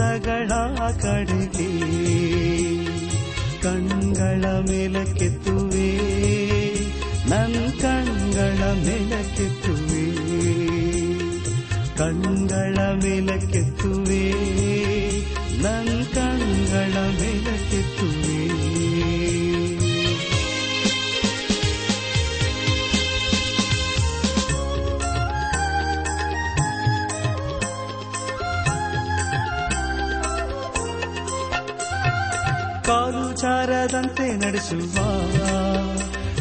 ಬರುವ 0.00 0.10
ಪರ್ವತಗಳ 0.10 0.50
ಕಡೆಗೆ 1.02 1.68
ಕಣ್ಗಳ 3.62 4.44
ಮೇಲಕ್ಕೆತ್ತುವೆ 4.60 5.88
ನನ್ 7.28 7.58
ಕಣ್ಗಳ 7.80 8.60
ಮೇಲಕ್ಕೆತ್ತುವೆ 8.86 10.04
ಕಣ್ಗಳ 11.96 12.76
ಮೇಲಕ್ಕೆತ್ತುವೆ 13.04 13.39
ಚಾರದಂತೆ 34.00 34.46
ನಡೆಸುವ. 34.46 34.96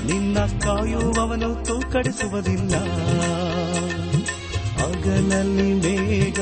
ನಿನ್ನ 0.06 0.40
ಕಾಯುವವನು 0.40 1.66
ತೂಕಡಿಸುವುದಿಲ್ಲ. 1.66 2.76
ಅಗಲಲ್ಲಿ 4.84 5.74
ಮೇಘ 5.74 6.40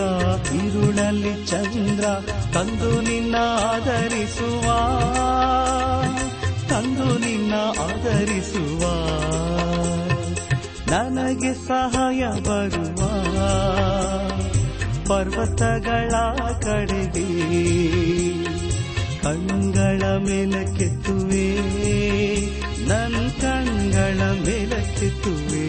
ಇರುಳಲ್ಲಿ 0.66 1.45
ಚಂದ್ರ 1.45 2.06
ತಂದು 2.53 3.01
ನಿನ್ನ 3.01 3.35
ಆಧರಿಸುವ. 3.59 4.63
ತಂದು 6.69 7.19
ನಿನ್ನ 7.19 7.53
ಆಧರಿಸುವ. 7.79 8.81
ನನಗೆ 10.91 11.53
ಸಹಾಯ 11.53 12.27
ಬರುವ. 12.41 13.07
ಪರ್ವತಗಳ 15.07 16.11
ಕಡೆಗೆ 16.61 18.47
ಕಣ್ಗಳ 19.23 20.01
ಮೇಲಕ್ಕೆತ್ತುವೆ 20.17 21.47
ನನ್ನ 22.88 23.28
ಕಣ್ಗಳ 23.41 24.19
ಮೇಲಕ್ಕೆತ್ತುವೆ 24.45 25.66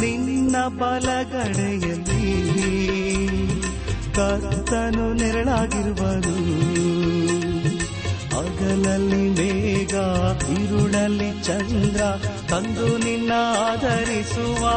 ನಿನ್ನ 0.00 0.56
ಬಲಗಡೆಯಲ್ಲಿ 0.68 2.34
ಕರ್ತನು 4.14 5.12
ನೆರಳಾಗಿರುವನು. 5.12 6.34
ಹಗಲಲ್ಲಿ 8.64 9.28
ಮೇಘ 9.28 9.94
ಇರುಳಲ್ಲಿ 10.58 11.42
ಚಂದ್ರ 11.42 12.00
ತಂದು 12.48 12.98
ನಿನ್ನ 12.98 13.32
ಆಧರಿಸುವ. 13.58 14.70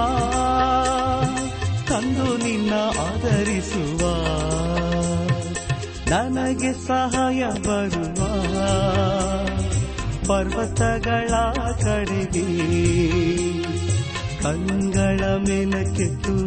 ತಂದು 1.88 2.38
ನಿನ್ನ 2.38 2.74
ಆಧರಿಸುವ. 3.00 4.00
ನನಗೆ 6.10 6.88
ಸಹಾಯ 6.88 7.44
ಬರುವ. 7.46 8.26
ಪರ್ವತಗಳ 10.28 11.30
ಕಡೆಗೆ 11.84 12.78
ಮೇಲಕ್ಕೆ 14.46 15.38
ಮೇಲಕ್ಕೆತ್ತುವೆ 15.38 16.47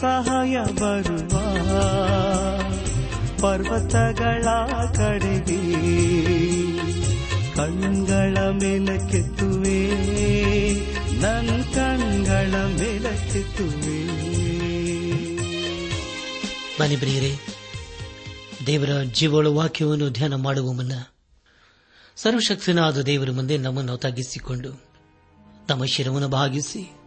ಸಹಾಯ 0.00 0.56
ಬರುವ 0.74 1.38
ಪರ್ವತಗಳ 3.40 4.44
ಕಡೆಗೆ. 4.94 5.90
ಕಣ್ಗಳ 7.54 8.38
ಮೇಲಕ್ಕೆತ್ತುವೆ 8.38 9.90
ನನ್ 11.20 11.74
ಕಣ್ಗಳ 11.74 12.54
ಮೇಲಕ್ಕೆತ್ತುವೆ 12.54 14.10
ಬನ್ನಿ 16.80 17.40
ದೇವರ 18.66 19.02
ಜೀವಳ 19.02 19.46
ವಾಕ್ಯವನ್ನು 19.46 20.10
ಧ್ಯಾನ 20.10 20.34
ಮಾಡುವ 20.34 20.72
ಮುನ್ನ 20.72 20.92
ಸರ್ವಶಕ್ತನಾದ 22.16 23.00
ದೇವರ 23.00 23.30
ಮುಂದೆ 23.30 23.56
ನಮ್ಮನ್ನು 23.56 23.96
ತಗ್ಗಿಸಿಕೊಂಡು 23.96 24.84
ತಮ್ಮ 25.68 25.84
ಶಿರವನ್ನು 25.84 26.28
ಭಾಗಿಸಿ 26.28 26.99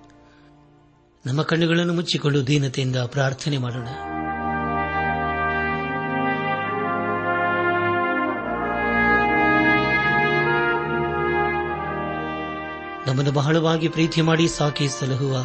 ನಮ್ಮ 1.26 1.42
ಕಣ್ಣುಗಳನ್ನು 1.42 1.94
ಮುಚ್ಚಿಕೊಂಡು 1.94 2.48
ದೀನತೆಯಿಂದ 2.48 2.96
ಪ್ರಾರ್ಥನೆ 2.96 3.58
ಮಾಡೋಣ. 3.58 3.90
ನಮ್ಮನ್ನು 13.08 13.32
ಬಹಳವಾಗಿ 13.32 13.88
ಪ್ರೀತಿ 13.88 14.22
ಮಾಡಿ 14.22 14.48
ಸಾಕಿ 14.48 14.88
ಸಲಹುವ 14.88 15.38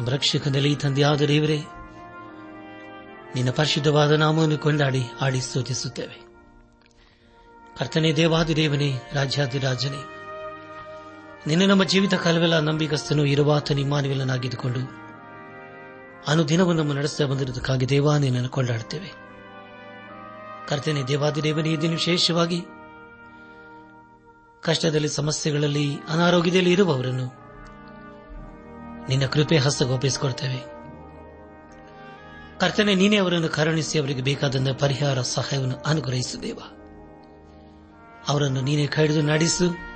ನಮ್ಮ 0.00 0.08
ರಕ್ಷಕನಲ್ಲಿ 0.10 0.76
ತಂದೆಯಾದ 0.76 1.22
ದೇವರೇ, 1.22 1.58
ನಿನ್ನ 3.34 3.50
ಪರಿಶುದ್ಧವಾದ 3.50 4.12
ನಾಮವನ್ನು 4.12 4.58
ಕೊಂಡಾಡಿ 4.58 5.04
ಆಡಿ 5.20 5.40
ಸೂಚಿಸುತ್ತೇವೆ 5.40 6.18
ಕರ್ತನೆ 7.78 8.12
ದೇವಾದಿ 8.12 8.56
ದೇವನೇ 8.56 8.90
ರಾಜ್ಯಾದಿ 9.12 9.58
ರಾಜನೇ 9.58 10.15
ನಿನ್ನ 11.46 11.64
ನಮ್ಮ 11.66 11.84
ಜೀವಿತ 11.84 12.14
ಕಾಲವೆಲ್ಲ 12.14 12.58
ನಂಬಿಕಸ್ತನು 12.58 13.24
ಇರುವಾತ 13.24 13.72
ಅನು 13.72 15.06
ಅನುದಿನವೂ 16.28 16.72
ನಮ್ಮ 16.72 16.92
ನಡೆಸ್ತಾ 16.92 17.24
ಬಂದಿರುವುದಕ್ಕಾಗಿ 17.24 17.88
ದೇವಾ 17.88 18.18
ನಿನ್ನನ್ನು 18.18 18.48
ಕೊಂಡಾಡುತ್ತೇವೆ. 18.48 19.12
ಕರ್ತನೆ 20.68 21.02
ದೇವಾದಿದೇವನೇ 21.02 21.70
ಈ 21.70 21.76
ದಿನ 21.76 21.90
ವಿಶೇಷವಾಗಿ 21.90 22.62
ಕಷ್ಟದಲ್ಲಿ, 24.60 25.08
ಸಮಸ್ಯೆಗಳಲ್ಲಿ, 25.08 25.96
ಅನಾರೋಗ್ಯದಲ್ಲಿ 26.08 26.72
ಇರುವವರನ್ನು 26.72 27.26
ನಿನ್ನ 29.08 29.26
ಕೃಪೆ 29.26 29.56
ಹಸ್ತಗೊಪ್ಪಿಸಿಕೊಡ್ತೇವೆ 29.56 30.58
ಕರ್ತನೆ, 32.60 32.94
ನೀನೇ 32.94 33.16
ಅವರನ್ನು 33.16 33.48
ಕರುಣಿಸಿ 33.48 33.98
ಅವರಿಗೆ 33.98 34.22
ಬೇಕಾದಂತಹ 34.22 34.72
ಪರಿಹಾರ, 34.72 35.20
ಸಹಾಯವನ್ನು 35.20 35.76
ಅನುಗ್ರಹಿಸು 35.86 36.42
ದೇವ. 36.42 36.58
ಅವರನ್ನು 38.28 38.60
ನೀನೇ 38.60 38.86
ಕಡಿದು 38.86 39.22
ನಡೆಸು. 39.22 39.95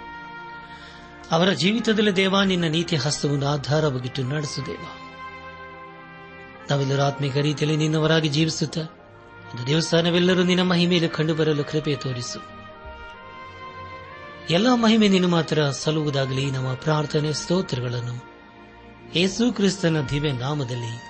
ಅವರ 1.31 1.51
ಜೀವಿತದಲ್ಲಿ 1.51 2.17
ದೇವ, 2.17 2.43
ನಿನ್ನ 2.43 2.65
ನೀತಿ 2.65 2.97
ಹಸ್ತವನ್ನು 2.97 3.47
ಆಧಾರವಾಗಿಟ್ಟು 3.47 4.23
ನಡೆಸು 4.23 4.67
ದೇವ. 4.67 4.85
ನಾವೆಲ್ಲರೂ 6.71 7.03
ಆತ್ಮಿಕ 7.03 7.37
ರೀತಿಯಲ್ಲಿ 7.37 7.77
ನಿನ್ನವರಾಗಿ 7.77 8.29
ಜೀವಿಸುತ್ತ 8.29 8.79
ಒಂದು 9.55 9.67
ದೇವಸ್ಥಾನವೆಲ್ಲರೂ 9.67 10.43
ನಿನ್ನ 10.43 10.63
ಮಹಿಮೆಯಲ್ಲಿ 10.63 11.11
ಕಂಡುಬರಲು 11.11 11.65
ಕೃಪೆ 11.65 11.95
ತೋರಿಸು. 11.95 12.61
ಎಲ್ಲ 14.51 14.75
ಮಹಿಮೆ 14.75 15.09
ನಿನ್ನ 15.09 15.27
ಮಾತ್ರ 15.27 15.71
ಸಲ್ಲುವುದಾಗಲಿ, 15.71 16.51
ನಮ್ಮ 16.51 16.75
ಪ್ರಾರ್ಥನೆ 16.75 17.33
ಸ್ತೋತ್ರಗಳನ್ನು 17.33 18.31
ಯೇಸು 19.17 19.53
ಕ್ರಿಸ್ತನ 19.53 20.07
ದಿವ್ಯ 20.11 20.33
ನಾಮದಲ್ಲಿ 20.33 21.01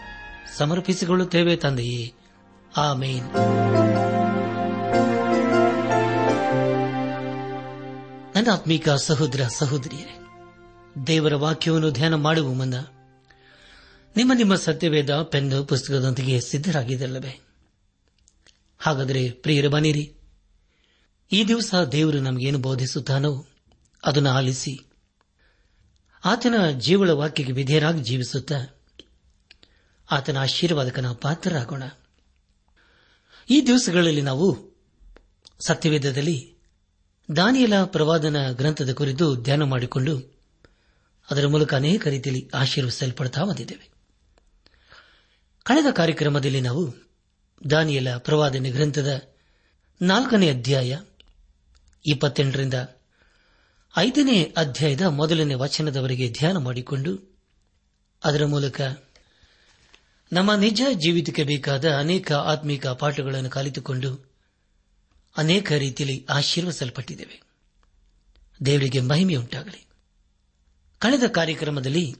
ಸಮರ್ಪಿಸಿಕೊಳ್ಳುತ್ತೇವೆ 0.58 1.56
ತಂದೆಯೇ. 1.56 2.14
ಆಮೇನ್. 2.76 3.30
ನನ್ನ 8.40 8.96
ಸಹೋದರ 8.96 9.46
ಸಹೋದರಿಯರೇ, 9.48 10.18
ದೇವರ 11.06 11.34
ವಾಕ್ಯವನ್ನು 11.34 11.90
ಧ್ಯಾನ 11.90 12.14
ಮಾಡುವ 12.14 12.52
ಮುನ್ನ 12.52 12.74
ನಿಮ್ಮ 14.16 14.32
ನಿಮ್ಮ 14.32 14.54
ಸತ್ಯವೇದ 14.54 15.22
ಪೆನ್ 15.22 15.66
ಪುಸ್ತಕದೊಂದಿಗೆ 15.68 16.40
ಸಿದ್ದರಾಗಿದ್ದಲ್ಲವೇ 16.40 17.40
ಹಾಗಾದರೆ 18.78 19.30
ಪ್ರಿಯರ 19.30 19.68
ಬನ್ನಿರಿ 19.68 20.14
ಈ 21.32 21.44
ದಿವಸ 21.44 21.74
ದೇವರು 21.92 22.20
ನಮಗೇನು 22.20 22.58
ಬೋಧಿಸುತ್ತಾನೋ 22.58 23.46
ಅದನ್ನು 24.04 24.30
ಆಲಿಸಿ, 24.30 24.80
ಆತನ 26.24 26.70
ಜೀವಳ 26.70 27.10
ವಾಕ್ಯಕ್ಕೆ 27.10 27.52
ವಿಧೇಯರಾಗಿ 27.52 28.02
ಜೀವಿಸುತ್ತಾ 28.02 28.80
ಆತನ 30.10 30.38
ಆಶೀರ್ವಾದಕನ 30.38 31.12
ಪಾತ್ರರಾಗೋಣ. 31.12 31.82
ಈ 33.50 33.66
ದಿವಸಗಳಲ್ಲಿ 33.66 34.20
ನಾವು 34.20 34.78
ಸತ್ಯವೇದದಲ್ಲಿ 35.66 36.59
ದಾನಿಯಲ 37.36 37.84
ಪ್ರವಾದನ 37.84 38.52
ಗ್ರಂಥದ 38.52 38.92
ಕುರಿತು 38.92 39.36
ಧ್ಯಾನ 39.36 39.62
ಮಾಡಿಕೊಂಡು 39.62 40.40
ಅದರ 41.30 41.46
ಮೂಲಕ 41.46 41.74
ಅನೇಕ 41.74 42.08
ರೀತಿಯಲ್ಲಿ 42.08 42.50
ಆಶೀರ್ವಿಸಲ್ಪಡ್ತಾ 42.54 43.44
ಬಂದಿದ್ದೇವೆ. 43.44 43.90
ಕಳೆದ 45.64 45.92
ಕಾರ್ಯಕ್ರಮದಲ್ಲಿ 45.92 46.60
ನಾವು 46.60 46.94
ದಾನಿಯಲ 47.70 48.16
ಪ್ರವಾದನೆ 48.16 48.70
ಗ್ರಂಥದ 48.70 49.22
ನಾಲ್ಕನೇ 50.02 50.50
ಅಧ್ಯಾಯ 50.50 50.98
ಇಪ್ಪತ್ತೆಂಟರಿಂದ 52.06 52.74
ಐದನೇ 53.98 54.54
ಅಧ್ಯಾಯದ 54.56 55.00
ಮೊದಲನೇ 55.00 55.54
ವಚನದವರೆಗೆ 55.54 56.30
ಧ್ಯಾನ 56.30 56.56
ಮಾಡಿಕೊಂಡು 56.56 57.38
ಅದರ 58.24 58.46
ಮೂಲಕ 58.46 58.80
ನಮ್ಮ 60.32 60.54
ನಿಜ 60.54 60.82
ಜೀವಿತಕ್ಕೆ 60.92 61.44
ಬೇಕಾದ 61.44 61.94
ಅನೇಕ 61.98 62.32
ಆತ್ಮಿಕ 62.32 62.86
ಪಾಠಗಳನ್ನು 62.86 63.50
ಕಲಿತುಕೊಂಡು 63.50 64.29
ಅನೇಕ 65.36 65.72
ರೀತಿಯಲ್ಲಿ 65.72 66.26
ಆಶೀರ್ವಿಸಲ್ಪಟ್ಟಿದ್ದೇವೆ 66.30 67.42
ದೇವರಿಗೆ 68.66 69.00
ಮಹಿಮೆಯುಂಟಾಗಲಿ. 69.00 69.86
ಕಳೆದ 70.98 71.22
ಕಾರ್ಯಕ್ರಮದಲ್ಲಿ 71.26 72.16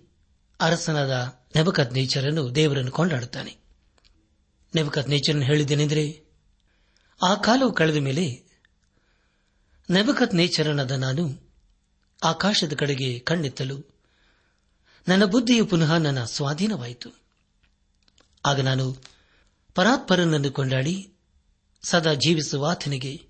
ಅರಸನಾದ 0.61 1.41
ನೆಬಕತ್ 1.57 1.93
ನೇಚರನ್ನು 1.93 2.55
ದೇವರನ್ನು 2.55 2.91
ಕೊಂಡಾಡುತ್ತಾನೆ. 2.91 3.57
ನೆಬಕತ್ 4.75 5.09
ನೇಚರನ್ನು 5.09 5.47
ಹೇಳಿದ್ದೇನೆಂದರೆ, 5.47 6.25
ಆ 7.23 7.35
ಕಾಲವು 7.35 7.73
ಕಳೆದ 7.73 7.97
ಮೇಲೆ 7.97 8.45
ನೆಬಕತ್ 9.91 10.35
ನೇಚರನಾದ 10.35 10.91
ನಾನು 10.91 11.51
ಆಕಾಶದ 12.25 12.73
ಕಡೆಗೆ 12.73 13.19
ಕಣ್ಣೆತ್ತಲು 13.19 14.01
ನನ್ನ 15.09 15.25
ಬುದ್ಧಿಯು 15.25 15.67
ಪುನಃ 15.67 15.97
ನನ್ನ 15.97 16.25
ಸ್ವಾಧೀನವಾಯಿತು. 16.25 17.11
ಆಗ 18.47 18.61
ನಾನು 18.61 18.97
ಪರಾತ್ಪರನನ್ನು 19.75 20.51
ಕೊಂಡಾಡಿ 20.51 21.13
ಸದಾ 21.83 22.15
ಜೀವಿಸುವ 22.15 22.71
ಆತನಿಗೆ 22.71 23.23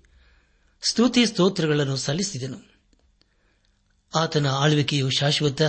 ಸ್ತುತಿ 0.81 1.25
ಸ್ತೋತ್ರಗಳನ್ನು 1.25 1.97
ಸಲ್ಲಿಸಿದನು. 1.97 2.71
ಆತನ 4.15 4.49
ಆಳ್ವಿಕೆಯು 4.49 5.09
ಶಾಶ್ವತ, 5.09 5.61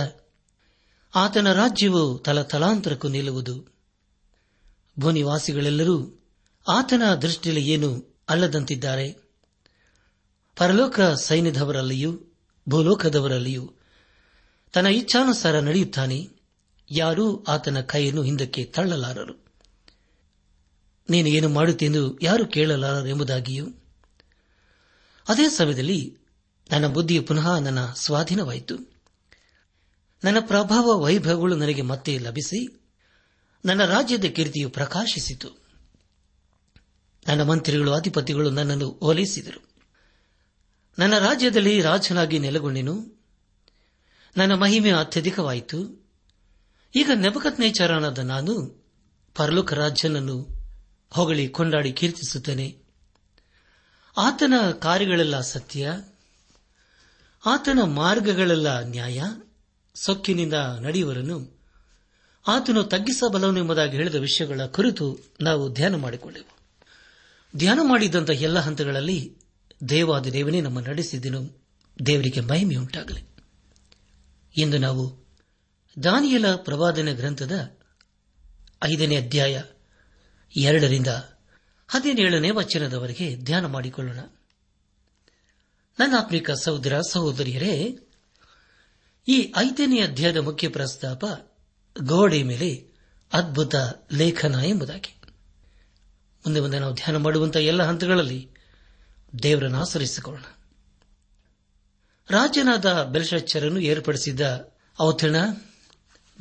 ಆತನ 1.15 1.53
ರಾಜ್ಯವು 1.53 2.19
ತಲತಲಾಂತರಕ್ಕೂ 2.19 3.07
ನಿಲ್ಲುವುದು. 3.07 3.65
ಭೂನಿವಾಸಿಗಳೆಲ್ಲರೂ 4.99 6.23
ಆತನ 6.67 7.15
ದೃಷ್ಟಿಯಲ್ಲಿ 7.15 7.67
ಏನು 7.67 8.19
ಅಲ್ಲದಂತಿದ್ದಾರೆ. 8.29 9.11
ಪರಲೋಕ 10.55 10.99
ಸೈನ್ಯದವರಲ್ಲಿಯೂ 11.01 12.21
ಭೂಲೋಕದವರಲ್ಲಿಯೂ 12.69 13.73
ತನ್ನ 14.73 14.87
ಇಚ್ಛಾನುಸಾರ 14.87 15.59
ನಡೆಯುತ್ತಾನೆ. 15.59 16.29
ಯಾರೂ 16.91 17.43
ಆತನ 17.47 17.81
ಕೈಯನ್ನು 17.81 18.23
ಹಿಂದಕ್ಕೆ 18.23 18.65
ತಳ್ಳಲಾರರು. 18.65 19.42
ನೀನು 21.13 21.27
ಏನು 21.27 21.49
ಮಾಡುತ್ತೆಂದು 21.49 22.19
ಯಾರು 22.21 22.45
ಕೇಳಲಾರರೆಂಬುದಾಗಿಯೂ 22.45 23.65
ಅದೇ 25.27 25.49
ಸಮಯದಲ್ಲಿ 25.49 26.17
ನನ್ನ 26.71 26.87
ಬುದ್ಧಿಯು 26.87 27.23
ಪುನಃ 27.23 27.57
ನನ್ನ 27.57 27.85
ಸ್ವಾಧೀನವಾಯಿತು. 27.85 28.75
ನನ್ನ 30.23 30.37
ಪ್ರಭಾವ 30.39 30.99
ವೈಭವಗಳು 30.99 31.55
ನನಗೆ 31.55 31.81
ಮತ್ತೆ 31.81 32.17
ಲಭಿಸಿ, 32.17 32.83
ನನ್ನ 33.65 33.85
ರಾಜ್ಯದ 33.85 34.25
ಕೀರ್ತಿಯು 34.25 34.69
ಪ್ರಕಾಶಿಸಿತು. 34.69 35.49
ನನ್ನ 37.27 37.43
ಮಂತ್ರಿಗಳು, 37.43 37.91
ಅಧಿಪತಿಗಳು 37.91 38.49
ನನ್ನನ್ನು 38.49 38.99
ಓಲೈಸಿದರು. 39.01 39.69
ನನ್ನ 40.99 41.19
ರಾಜ್ಯದಲ್ಲಿ 41.19 41.81
ರಾಜನಾಗಿ 41.81 42.39
ನೆಲೆಗೊಂಡೆನು. 42.39 43.23
ನನ್ನ 44.37 44.53
ಮಹಿಮೆ 44.53 44.91
ಅತ್ಯಧಿಕವಾಯಿತು. 44.91 46.09
ಈಗ 46.95 47.09
ನೆಪಕತ್ನೇಚಾರನಾದ 47.15 48.19
ನಾನು 48.19 48.83
ಪರಲೋಕ 49.35 49.73
ರಾಜ್ಯನನ್ನು 49.73 50.62
ಹೊಗಳಿ 51.13 51.47
ಕೊಂಡಾಡಿ 51.47 51.93
ಕೀರ್ತಿಸುತ್ತೇನೆ. 51.93 52.77
ಆತನ 54.17 54.53
ಕಾರ್ಯಗಳೆಲ್ಲ 54.71 55.41
ಸತ್ಯ. 55.41 55.91
ಆತನ 57.45 57.79
ಮಾರ್ಗಗಳೆಲ್ಲ 57.83 58.79
ನ್ಯಾಯ. 58.79 59.23
ಸೊಕ್ಕಿನಿಂದ 59.95 60.53
ನಡೆಯುವರನ್ನು 60.81 61.59
ಆತನು 62.47 62.83
ತಗ್ಗಿಸಬಲ್ಲನು 62.83 63.59
ಎಂಬುದಾಗಿ 63.59 63.91
ಹೇಳಿದ 63.91 64.15
ವಿಷಯಗಳ 64.15 64.61
ಕುರಿತು 64.65 65.19
ನಾವು 65.41 65.73
ಧ್ಯಾನ 65.73 65.95
ಮಾಡಿಕೊಂಡೆವು. 65.95 66.57
ಧ್ಯಾನ 67.57 67.79
ಮಾಡಿದಂಥ 67.83 68.29
ಎಲ್ಲ 68.29 68.59
ಹಂತಗಳಲ್ಲಿ 68.59 69.37
ದೇವಾದ 69.89 70.25
ದೇವನೇ 70.25 70.61
ನಮ್ಮ 70.61 70.79
ನಡೆಸಿದನು. 70.79 71.63
ದೇವರಿಗೆ 72.05 72.39
ಮಹಿಮೆಯುಂಟಾಗಲಿ 72.39 73.21
ಇಂದು 74.57 74.77
ನಾವು 74.77 75.23
ದಾನಿಯಲ 76.03 76.55
ಪ್ರವಾದನ 76.55 77.13
ಗ್ರಂಥದ 77.13 77.77
ಐದನೇ 78.83 79.15
ಅಧ್ಯಾಯ 79.15 79.61
ಎರಡರಿಂದ 80.55 81.07
ಹದಿನೇಳನೇ 81.87 82.49
ವಚನದವರೆಗೆ 82.49 83.35
ಧ್ಯಾನ 83.35 83.65
ಮಾಡಿಕೊಳ್ಳೋಣ. 83.65 84.19
ನನ್ನ 85.99 86.13
ಆತ್ಮಿಕ 86.19 86.51
ಸಹೋದರ 86.51 87.01
ಸಹೋದರಿಯರೇ, 87.09 87.99
ಈ 89.27 89.53
ಐದನೇ 89.57 89.99
ಅಧ್ಯಾಯದ 89.99 90.37
ಮುಖ್ಯ 90.37 90.69
ಪ್ರಸ್ತಾಪ 90.69 91.25
ಗೋಡೆ 92.01 92.43
ಮೇಲೆ 92.43 92.87
ಅದ್ಭುತ 93.33 93.75
ಲೇಖನ 94.11 94.55
ಎಂಬುದಾಗಿ. 94.65 95.15
ಮುಂದೆ 96.45 96.59
ಮುಂದೆ 96.59 96.79
ನಾವು 96.79 96.93
ಧ್ಯಾನ 96.93 97.17
ಮಾಡುವಂತಹ 97.17 97.59
ಎಲ್ಲ 97.59 97.83
ಹಂತಗಳಲ್ಲಿ 97.83 98.49
ದೇವರನ್ನು 99.43 99.79
ಆಚರಿಸಿಕೊಳ್ಳೋಣ 99.79 100.43
ರಾಜನಾದ 102.29 103.03
ಬೆಲ್ಶಚ್ಚರನ್ನು 103.03 103.79
ಏರ್ಪಡಿಸಿದ್ದ 103.79 104.71
ಔತಣ 105.01 105.35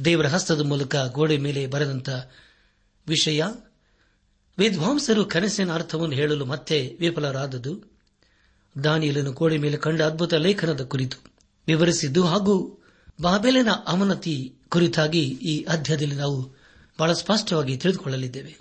ದೇವರ 0.04 0.26
ಹಸ್ತದ 0.26 0.61
ಮೂಲಕ 0.61 0.97
ಗೋಡೆ 0.97 1.37
ಮೇಲೆ 1.37 1.66
ಬರೆದಂತ 1.66 2.09
ವಿಷಯ 3.07 3.45
ವಿದ್ವಾಂಸರು 4.59 5.25
ಕನಸಿನ 5.25 5.73
ಅರ್ಥವನ್ನು 5.73 6.14
ಹೇಳಲು 6.14 6.44
ಮತ್ತೆ 6.44 6.97
ವಿಫಲರಾದದು. 7.00 7.92
ದಾನಿಯಲನ್ನು 8.85 9.32
ಕೋಳಿ 9.32 9.59
ಮೇಲೆ 9.59 9.76
ಕಂಡ 9.76 10.02
ಅದ್ಭುತ 10.02 10.35
ಲೇಖನದ 10.35 10.80
ಕುರಿತು 10.80 11.16
ವಿವರಿಸಿದ್ದು 11.66 12.25
ಹಾಗೂ 12.25 12.78
ಬಾಬೆಲಿನ 13.21 13.71
ಅವನತಿ 13.71 14.54
ಕುರಿತಾಗಿ 14.68 15.21
ಈ 15.23 15.64
ಅಧ್ಯಾಯದಲ್ಲಿ 15.64 16.14
ನಾವು 16.14 16.56
ಬಹಳ 16.99 17.12
ಸ್ಪಷ್ಟವಾಗಿ 17.12 17.76
ತಿಳಿದುಕೊಳ್ಳಲಿದ್ದೇವೆ. 17.76 18.59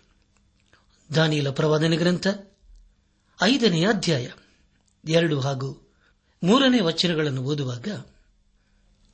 ದಾನಿಯಲ 1.15 1.49
ಪ್ರವಾದನೆ 1.49 1.97
ಗ್ರಂಥ 1.97 2.27
ಐದನೇ 3.41 3.85
ಅಧ್ಯಾಯ 3.85 4.29
ಎರಡು 5.07 5.39
ಹಾಗೂ 5.39 5.91
ಮೂರನೇ 6.43 6.79
ವಚನಗಳನ್ನು 6.79 7.41
ಓದುವಾಗ 7.43 7.87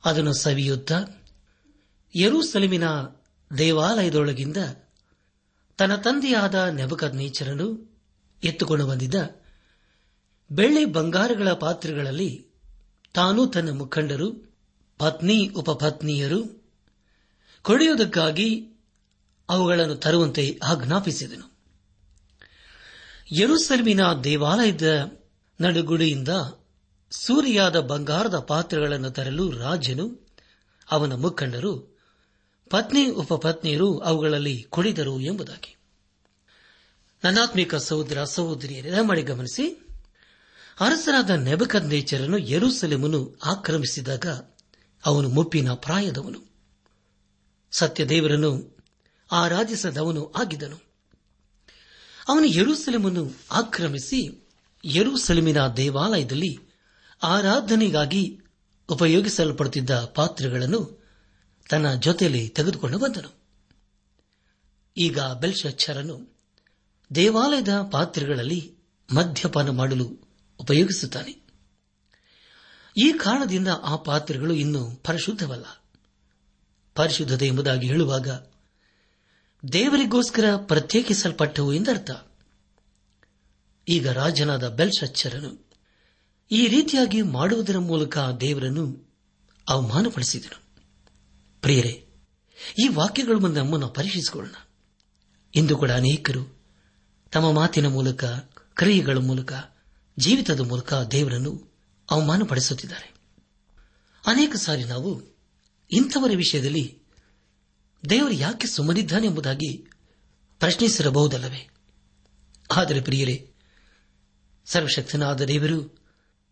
ಅದನ್ನು 0.04 0.32
ಸವಿಯುತ್ತ, 0.32 0.92
ಯರೂಸಲಿಮಿನ 2.16 2.84
ದೇವಾಲಯದೊಳಗಿಂದ 3.58 4.56
ತನ್ನ 5.78 5.96
ತಂದೆಯಾದ 5.96 6.54
ನೆಬಕದ್ನೇಚರನು 6.54 7.98
ಎತ್ತುಕೊಂಡು 8.44 8.86
ಬಂದಿದ್ದ 8.86 9.14
ಬೆಳ್ಳಿ 10.50 10.84
ಬಂಗಾರಗಳ 10.84 11.52
ಪಾತ್ರೆಗಳಲ್ಲಿ 11.52 12.46
ತಾನು 13.14 13.46
ತನ್ನ 13.46 13.70
ಮುಖಂಡರು, 13.70 14.56
ಪತ್ನಿ, 14.98 15.48
ಉಪಪತ್ನಿಯರು 15.48 16.70
ಕೊಡೆಯುವುದಕ್ಕಾಗಿ 17.62 18.68
ಅವುಗಳನ್ನು 19.48 19.94
ತರುವಂತೆ 19.94 20.60
ಆಜ್ಞಾಪಿಸಿದನು. 20.64 21.58
ಯರುಸಲ್ಮಿನ 23.32 24.00
ದೇವಾಲಯದ 24.24 25.10
ನಡುಗುಡಿಯಿಂದ 25.60 26.28
ಸೂರಿಯಾದ 27.10 27.80
ಬಂಗಾರದ 27.80 28.38
ಪಾತ್ರೆಗಳನ್ನು 28.38 29.10
ತರಲು 29.10 29.50
ರಾಜನು 29.50 30.28
ಅವನ 30.90 31.12
ಮುಖಂಡರು 31.12 31.87
ಪತ್ನಿ, 32.70 33.06
ಉಪಪತ್ನಿಯರು 33.06 33.98
ಅವುಗಳಲ್ಲಿ 33.98 34.62
ಕುಡಿದರು 34.62 35.20
ಎಂಬುದಾಗಿ. 35.20 35.76
ನನಾತ್ಮಿಕ 37.24 37.74
ಸಹೋದರ, 37.74 38.24
ಸಹೋದರಿಯರ 38.24 38.94
ಮಾಡಿ 39.02 39.22
ಗಮನಿಸಿ. 39.22 39.88
ಅರಸರಾದ 40.80 41.30
ನೆಬಕದ್ನೇಚರನು 41.30 42.38
ಯರುಸಲೆಮನ್ನು 42.38 43.38
ಆಕ್ರಮಿಸಿದಾಗ 43.44 44.26
ಅವನು 45.06 45.28
ಮುಪ್ಪಿನ 45.28 45.72
ಪ್ರಾಯದವನು. 45.72 46.48
ಸತ್ಯದೇವರನ್ನು 47.72 48.78
ಆರಾಧಿಸದವನು 49.32 50.32
ಆಗಿದನು 50.36 50.76
ಅವನು 52.28 52.44
ಯರೂಸೆಲೆಮನ್ನು 52.44 53.30
ಆಕ್ರಮಿಸಿ 53.52 54.48
ಯರುಸಲೆಮಿನ 54.84 55.66
ದೇವಾಲಯದಲ್ಲಿ 55.66 56.58
ಆರಾಧನೆಗಾಗಿ 57.22 58.40
ಉಪಯೋಗಿಸಲ್ಪಡುತ್ತಿದ್ದ 58.90 59.90
ಪಾತ್ರೆಗಳನ್ನು 59.90 60.97
ತನ್ನ 61.68 61.94
ಜೊತೆಯಲ್ಲಿ 61.94 62.48
ತೆಗೆದುಕೊಂಡು 62.48 62.98
ಬಂದನು. 62.98 63.38
ಈಗ 64.96 65.20
ಬೆಲ್ಶಚ್ಚರನು 65.20 66.38
ದೇವಾಲಯದ 67.14 67.68
ಪಾತ್ರೆಗಳಲ್ಲಿ 67.92 68.74
ಮದ್ಯಪಾನ 69.14 69.70
ಮಾಡಲು 69.70 70.04
ಉಪಯೋಗಿಸುತ್ತಾನೆ. 70.60 71.48
ಈ 72.96 73.12
ಕಾರಣದಿಂದ 73.12 73.68
ಆ 73.82 73.96
ಪಾತ್ರೆಗಳು 73.96 74.54
ಇನ್ನೂ 74.54 74.90
ಪರಿಶುದ್ಧವಲ್ಲ. 74.90 75.64
ಪರಿಶುದ್ಧತೆ 76.94 77.46
ಎಂಬುದಾಗಿ 77.46 77.86
ಹೇಳುವಾಗ 77.86 78.28
ದೇವರಿಗೋಸ್ಕರ 79.72 80.44
ಪ್ರತ್ಯೇಕಿಸಲ್ಪಟ್ಟವು 80.56 81.74
ಎಂದರ್ಥ. 81.74 82.10
ಈಗ 83.88 84.08
ರಾಜನಾದ 84.08 84.68
ಬೆಲ್ಶಚ್ಚರನು 84.68 85.70
ಈ 86.50 86.66
ರೀತಿಯಾಗಿ 86.66 87.22
ಮಾಡುವುದರ 87.22 87.78
ಮೂಲಕ 87.78 88.18
ದೇವರನ್ನು 88.40 89.14
ಅವಮಾನಪಡಿಸಿದನು. 89.68 90.67
ಪ್ರಿಯರೇ, 91.62 92.06
ಈ 92.84 92.88
ವಾಕ್ಯಗಳು 92.88 93.40
ಮುಂದೆ 93.40 93.60
ನಮ್ಮನ್ನು 93.60 93.88
ಪರೀಕ್ಷಿಸಿಕೊಳ್ಳೋಣ. 93.88 94.54
ಇಂದು 95.54 95.76
ಕೂಡ 95.76 95.90
ಅನೇಕರು 95.90 96.58
ತಮ್ಮ 97.32 97.52
ಮಾತಿನ 97.52 97.86
ಮೂಲಕ, 97.86 98.24
ಕ್ರಿಯೆಗಳ 98.74 99.18
ಮೂಲಕ, 99.18 99.52
ಜೀವಿತದ 100.18 100.60
ಮೂಲಕ 100.60 100.94
ದೇವರನ್ನು 100.94 101.74
ಅವಮಾನಪಡಿಸುತ್ತಿದ್ದಾರೆ. 102.10 103.14
ಅನೇಕ 104.26 104.56
ಸಾರಿ 104.56 104.84
ನಾವು 104.84 105.22
ಇಂಥವರ 105.92 106.30
ವಿಷಯದಲ್ಲಿ 106.36 106.98
ದೇವರು 108.10 108.32
ಯಾಕೆ 108.32 108.66
ಸುಮ್ಮನಿದ್ದಾನೆ 108.66 109.26
ಎಂಬುದಾಗಿ 109.26 109.76
ಪ್ರಶ್ನಿಸಿರಬಹುದಲ್ಲವೇ? 110.58 111.68
ಆದರೆ 112.70 113.00
ಪ್ರಿಯರೇ, 113.00 113.52
ಸರ್ವಶಕ್ತನಾದ 114.66 115.40
ದೇವರು 115.40 115.98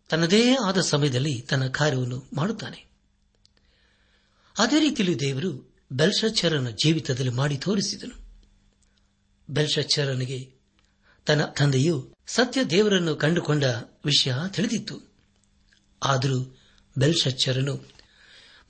ತನ್ನದೇ 0.09 0.55
ಆದ 0.55 0.81
ಸಮಯದಲ್ಲಿ 0.81 1.41
ತನ್ನ 1.41 1.69
ಕಾರ್ಯವನ್ನು 1.69 2.25
ಮಾಡುತ್ತಾನೆ. 2.35 2.86
ಅದೇ 4.59 4.81
ರೀತಿಯಲ್ಲಿ 4.81 5.21
ದೇವರು 5.21 5.77
ಬೆಲ್ಶಚ್ಚರನ 5.93 6.71
ಜೀವಿತದಲ್ಲಿ 6.71 7.31
ಮಾಡಿ 7.31 7.57
ತೋರಿಸಿದನು. 7.57 8.27
ಬೆಲ್ಶಚ್ಚರನಿಗೆ 9.51 10.53
ತನ್ನ 11.27 11.45
ತಂದೆಯು 11.45 12.15
ಸತ್ಯ 12.27 12.65
ದೇವರನ್ನು 12.65 13.17
ಕಂಡುಕೊಂಡ 13.17 13.65
ವಿಷಯ 14.05 14.35
ತಿಳಿದಿತ್ತು. 14.49 15.01
ಆದರೂ 16.03 16.59
ಬೆಲ್ಶಚ್ಚರನು 16.99 17.85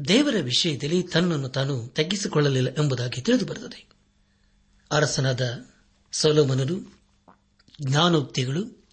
ದೇವರ 0.08 0.34
ವಿಷಯದಲ್ಲಿ 0.40 1.02
ತನ್ನನ್ನು 1.02 1.48
ತಾನು 1.48 1.86
ತಗ್ಗಿಸಿಕೊಳ್ಳಲಿಲ್ಲ 1.86 2.68
ಎಂಬುದಾಗಿ 2.68 3.20
ತಿಳಿದುಬರುತ್ತದೆ. 3.20 3.86
ಅರಸನಾದ 4.90 5.64
ಸೌಲೋಮನರು 6.12 7.00
ಜ್ಞಾನೋಕ್ತಿಗಳು 7.82 8.88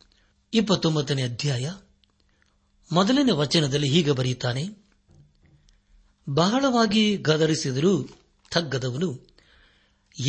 ಇಪ್ಪತ್ತೊಂಬತ್ತನೇ 0.54 1.24
ಅಧ್ಯಾಯ 1.24 1.72
ಮೊದಲನೇ 2.92 3.32
ವಚನದಲ್ಲಿ 3.32 3.90
ಹೀಗೆ 3.90 4.12
ಬರೆಯುತ್ತಾನೆ 4.12 4.83
ಬಹಳವಾಗಿ 6.30 7.18
ಗದರಿಸಿದರೂ 7.18 8.04
ತಗ್ಗದವನು 8.52 9.28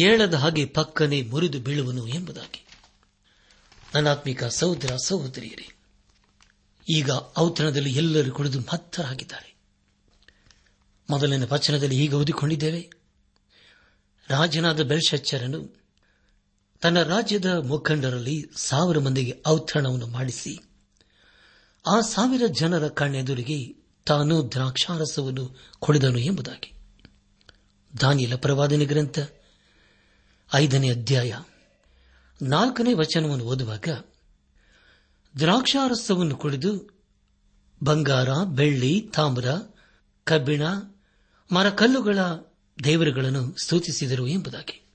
ಏಳದ 0.01 0.35
ಹಾಗೆ 0.35 0.65
ಪಕ್ಕನೆ 0.65 1.23
ಮುರಿದು 1.23 1.61
ಬೀಳುವನು 1.61 2.09
ಎಂಬುದಾಗಿ. 2.09 2.67
ನನಾತ್ಮಿಕ 3.95 4.45
ಸಹೋದರ 4.45 4.97
ಸಹೋದರಿಯರೇ, 4.97 5.75
ಈಗ 6.89 7.11
ಔತಣದಲ್ಲಿ 7.39 7.93
ಎಲ್ಲರೂ 7.93 8.33
ಕುಡಿದು 8.33 8.61
ಮತ್ತರಾಗಿದ್ದಾರೆ. 8.61 9.55
ಮೊದಲನೇ 11.11 11.47
ವಚನದಲ್ಲಿ 11.53 12.05
ಈಗ 12.05 12.15
ಓದಿಕೊಂಡಿದ್ದೇವೆ. 12.15 12.91
ರಾಜನಾದ 14.29 14.81
ಬೆಲ್ಶಚ್ಚರನು 14.81 15.85
ತನ್ನ 16.81 17.03
ರಾಜ್ಯದ 17.03 17.47
ಮುಖಂಡರಲ್ಲಿ 17.47 18.47
ಸಾವಿರ 18.57 18.99
ಮಂದಿಗೆ 18.99 19.43
ಔತಣವನ್ನು 19.47 20.07
ಮಾಡಿಸಿ, 20.07 20.59
ಆ 21.87 22.01
ಸಾವಿರ 22.01 22.43
ಜನರ 22.47 22.89
ಕಣ್ಣೆದುರಿಗೆ 22.89 23.84
ತಾನು 24.07 24.53
ದ್ರಾಕ್ಷಾರಸವನ್ನು 24.53 25.59
ಕೊಡಿದನು 25.79 26.19
ಎಂಬುದಾಗಿ. 26.19 26.73
ದಾನಿಯಲ 28.01 28.35
ಪ್ರವಾದನೆ 28.37 28.85
ಗ್ರಂಥ 28.85 29.19
ಐದನೇ 30.55 30.91
ಅಧ್ಯಾಯ 30.91 31.39
ನಾಲ್ಕನೇ 32.43 32.93
ವಚನವನ್ನು 32.93 33.45
ಓದುವಾಗ, 33.45 33.89
ದ್ರಾಕ್ಷಾರಸವನ್ನು 35.39 36.37
ಕುಡಿದು 36.37 37.01
ಬಂಗಾರ, 37.83 38.29
ಬೆಳ್ಳಿ, 38.45 39.01
ತಾಮ್ರ, 39.01 39.47
ಕಬ್ಬಿಣ, 40.25 40.63
ಮರಕಲ್ಲುಗಳ 41.53 42.19
ದೇವರುಗಳನ್ನು 42.85 43.57
ಸ್ತುತಿಸಿದರು 43.63 44.27
ಎಂಬುದಾಗಿ. 44.27 44.87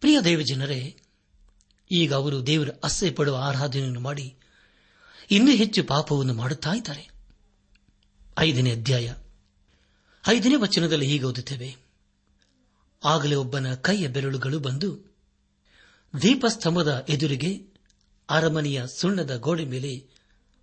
ಪ್ರಿಯ 0.00 0.20
ದೇವಜನರೇ, 0.20 1.00
ಈಗ 1.92 2.14
ಅವರು 2.14 2.46
ದೇವರ 2.46 2.68
ಅಸಹ್ಯ 2.84 3.12
ಪಡುವ 3.12 3.36
ಆರಾಧನೆಯನ್ನು 3.36 4.00
ಮಾಡಿ 4.00 4.36
ಇನ್ನೂ 5.30 5.50
ಹೆಚ್ಚು 5.50 5.84
ಪಾಪವನ್ನು 5.84 6.34
ಮಾಡುತ್ತಾ 6.34 6.72
ಇದ್ದಾರೆ. 6.72 7.15
ಐದನೇ 8.38 8.72
ಅಧ್ಯಾಯ. 8.72 9.14
ಐದನೇ 10.28 10.54
ವಚನದಲ್ಲಿ 10.54 11.06
ಹೀಗೆ 11.06 11.24
ಓದುತ್ತೇವೆ. 11.24 11.76
ಆಗಲೇ 13.04 13.34
ಒಬ್ಬನ 13.34 13.74
ಕೈಯ 13.74 14.08
ಬೆರಳುಗಳು 14.08 14.58
ಬಂದು 14.58 15.14
ದೀಪಸ್ತಂಭದ 16.22 17.06
ಎದುರಿಗೆ 17.08 17.66
ಅರಮನೆಯ 18.30 18.82
ಸುಣ್ಣದ 18.86 19.36
ಗೋಡೆ 19.36 19.64
ಮೇಲೆ 19.64 20.04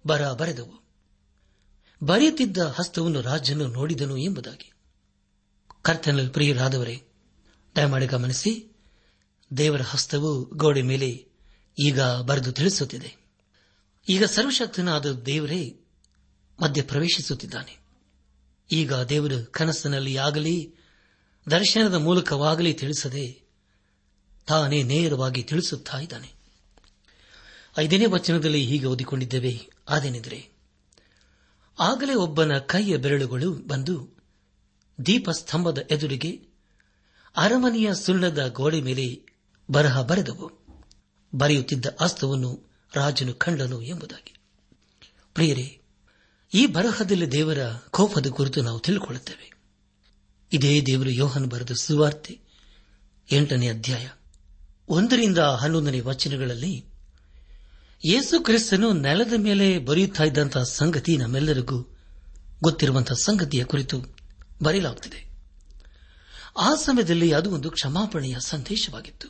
ಬರ 0.07 0.31
ಬರೆದವು 0.31 0.83
ಬರೆಯುತ್ತಿದ್ದ 2.03 2.57
ಹಸ್ತವನ್ನು 2.57 3.21
ರಾಜನು 3.21 3.67
ನೋಡಿದನು 3.67 4.17
ಎಂಬುದಾಗಿ. 4.17 4.73
ಕರ್ತನಲ್ಲಿ 5.81 6.31
ಪ್ರಿಯರಾದವರೇ, 6.31 7.03
ದಯಮಾಡಿ 7.75 8.05
ಗಮನಿಸಿ, 8.05 8.77
ದೇವರ 9.57 9.81
ಹಸ್ತವು 9.81 10.49
ಗೋಡೆ 10.55 10.81
ಮೇಲೆ 10.81 11.25
ಈಗ 11.79 12.01
ಬರೆದು 12.01 12.51
ತಿಳಿಸುತ್ತಿದೆ. 12.51 13.17
ಈಗ 14.09 14.23
ಸರ್ವಶಕ್ತನಾದ 14.23 15.11
ದೇವರೇ 15.11 15.82
ಮಧ್ಯ 16.61 16.83
ಪ್ರವೇಶಿಸುತ್ತಿದ್ದಾನೆ. 16.83 17.77
ಈಗ 18.71 18.93
ದೇವರು 18.93 19.51
ಕನಸಿನಲ್ಲಿ 19.51 20.17
ಆಗಲಿ, 20.17 20.75
ದರ್ಶನದ 21.51 21.93
ಮೂಲಕವಾಗಲಿ 21.93 22.73
ತಿಳಿಸದೆ 22.73 23.43
ತಾನೇ 24.47 24.83
ನೇರವಾಗಿ 24.83 25.43
ತಿಳಿಸುತ್ತಾ 25.43 25.99
ಇದ್ದಾನೆ. 25.99 26.33
ಐದನೇ 27.77 28.05
ವಚನದಲ್ಲಿ 28.05 28.65
ಹೀಗೆ 28.65 28.85
ಓದಿಕೊಂಡಿದ್ದೇವೆ 28.85 29.69
ಅದೇನೆಂದರೆ 29.89 30.49
ಆಗಲೇ 31.79 32.13
ಒಬ್ಬನ 32.13 32.57
ಕೈಯ 32.57 32.97
ಬೆರಳುಗಳು 32.97 33.51
ಬಂದು 33.51 34.09
ದೀಪಸ್ತಂಭದ 35.05 35.77
ಎದುರಿಗೆ 35.91 36.47
ಅರಮನೆಯ 37.37 37.93
ಸುಣ್ಣದ 37.93 38.47
ಗೋಡೆ 38.47 38.81
ಮೇಲೆ 38.81 39.21
ಬರಹ 39.71 40.01
ಬರೆದವು. 40.01 40.51
ಬರೆಯುತ್ತಿದ್ದ 41.35 41.85
ಅಸ್ತವನ್ನು 41.99 42.73
ರಾಜನು 42.93 43.33
ಕಂಡನು 43.33 43.81
ಎಂಬುದಾಗಿ. 43.81 44.33
ಪ್ರಿಯರೇ 45.33 45.79
ಈ 46.53 46.65
ಬರಹದಲ್ಲಿ 46.65 47.31
ದೇವರ 47.31 47.57
ಕೋಪದ 47.89 48.27
ಕುರಿತು 48.27 48.61
ನಾವು 48.61 48.79
ತಿಳಿದುಕೊಳ್ಳುತ್ತೇವೆ 48.79 49.53
ಇದೇ 50.53 50.81
ದೇವರು 50.81 51.09
ಯೋಹನ್ 51.09 51.47
ಬರೆದ 51.47 51.71
ಸುವಾರ್ತೆ, 51.81 52.39
ಎಂಟನೇ 53.31 53.69
ಅಧ್ಯಾಯ, 53.69 54.09
ಒಂದರಿಂದ 54.89 55.37
ಹನ್ನೊಂದನೇ 55.37 55.99
ವಚನಗಳಲ್ಲಿ, 55.99 56.85
ಯೇಸು 58.05 58.43
ಕ್ರಿಸ್ತನು 58.43 58.93
ನೆಲದ 58.93 59.33
ಮೇಲೆ 59.37 59.79
ಬರೆಯುತ್ತಾ 59.79 60.23
ಇದ್ದಂತಹ 60.23 60.63
ಸಂಗತಿ 60.63 61.17
ನಮ್ಮೆಲ್ಲರಿಗೂ 61.17 61.97
ಗೊತ್ತಿರುವಂತಹ 62.63 63.15
ಸಂಗತಿಯ 63.15 63.63
ಕುರಿತು 63.63 64.15
ಬರೆಯಲಾಗುತ್ತಿದೆ. 64.63 65.29
ಆ 66.59 66.75
ಸಮಯದಲ್ಲಿ 66.75 67.31
ಅದು 67.31 67.51
ಒಂದು 67.51 67.71
ಕ್ಷಮಾಪಣೆಯ 67.71 68.35
ಸಂದೇಶವಾಗಿತ್ತು. 68.39 69.27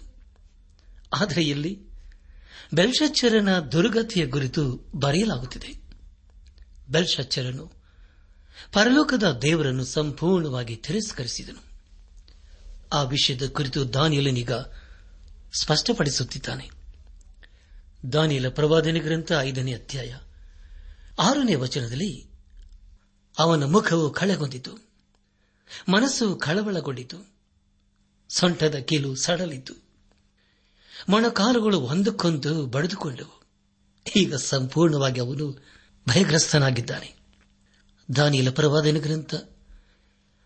ಆದರೆ 1.22 1.44
ಇಲ್ಲಿ 1.44 1.80
ಬೆಲ್ಶಚ್ಚರನ 2.74 3.60
ದುರ್ಗತಿಯ 3.60 4.28
ಕುರಿತು 4.28 4.92
ಬರೆಯಲಾಗುತ್ತಿದೆ. 4.96 5.83
ಬೆಲ್ಶಚ್ಚರನು 6.94 7.72
ಪರಲೋಕದ 8.74 9.32
ದೇವರನ್ನು 9.32 9.86
ಸಂಪೂರ್ಣವಾಗಿ 9.86 10.76
ತಿರಸ್ಕರಿಸಿದನು. 10.76 11.64
ಆ 12.94 13.04
ವಿಷಯದ 13.04 13.50
ಕುರಿತು 13.50 13.94
ದಾನಿಯಲನೀಗ 13.94 14.52
ಸ್ಪಷ್ಟಪಡಿಸುತ್ತಿದ್ದಾನೆ. 15.62 16.70
ದಾನಿಯಲ 18.14 18.50
ಪ್ರವಾದನೆ 18.50 19.00
ಗ್ರಂಥ 19.00 19.32
ಐದನೇ 19.40 19.74
ಅಧ್ಯಾಯ 19.74 20.16
ಆರನೇ 21.20 21.56
ವಚನದಲ್ಲಿ 21.56 22.30
ಅವನ 23.40 23.64
ಮುಖವು 23.64 24.12
ಕಳೆಗೊಂಡಿತು. 24.12 24.72
ಮನಸ್ಸು 25.90 26.36
ಕಳವಳಗೊಂಡಿತು. 26.36 27.34
ಸೊಂಟದ 28.30 28.76
ಕೀಲು 28.76 29.16
ಸಡಲಿತು 29.16 29.74
ಮೊಣಕಾಲುಗಳು 31.10 31.82
ಒಂದಕ್ಕೊಂದು 31.82 32.66
ಬಡಿದುಕೊಂಡವು. 32.66 33.44
ಈಗ 34.16 34.36
ಸಂಪೂರ್ಣವಾಗಿ 34.36 35.20
ಅವನು 35.20 35.73
ಭಯಗ್ರಸ್ತನಾಗಿದ್ದಾನೆ. 36.08 37.16
ದಾನಿಯಲ 38.16 38.50
ಪರವಾದ 38.50 38.98
ಗ್ರಂಥ? 38.98 39.36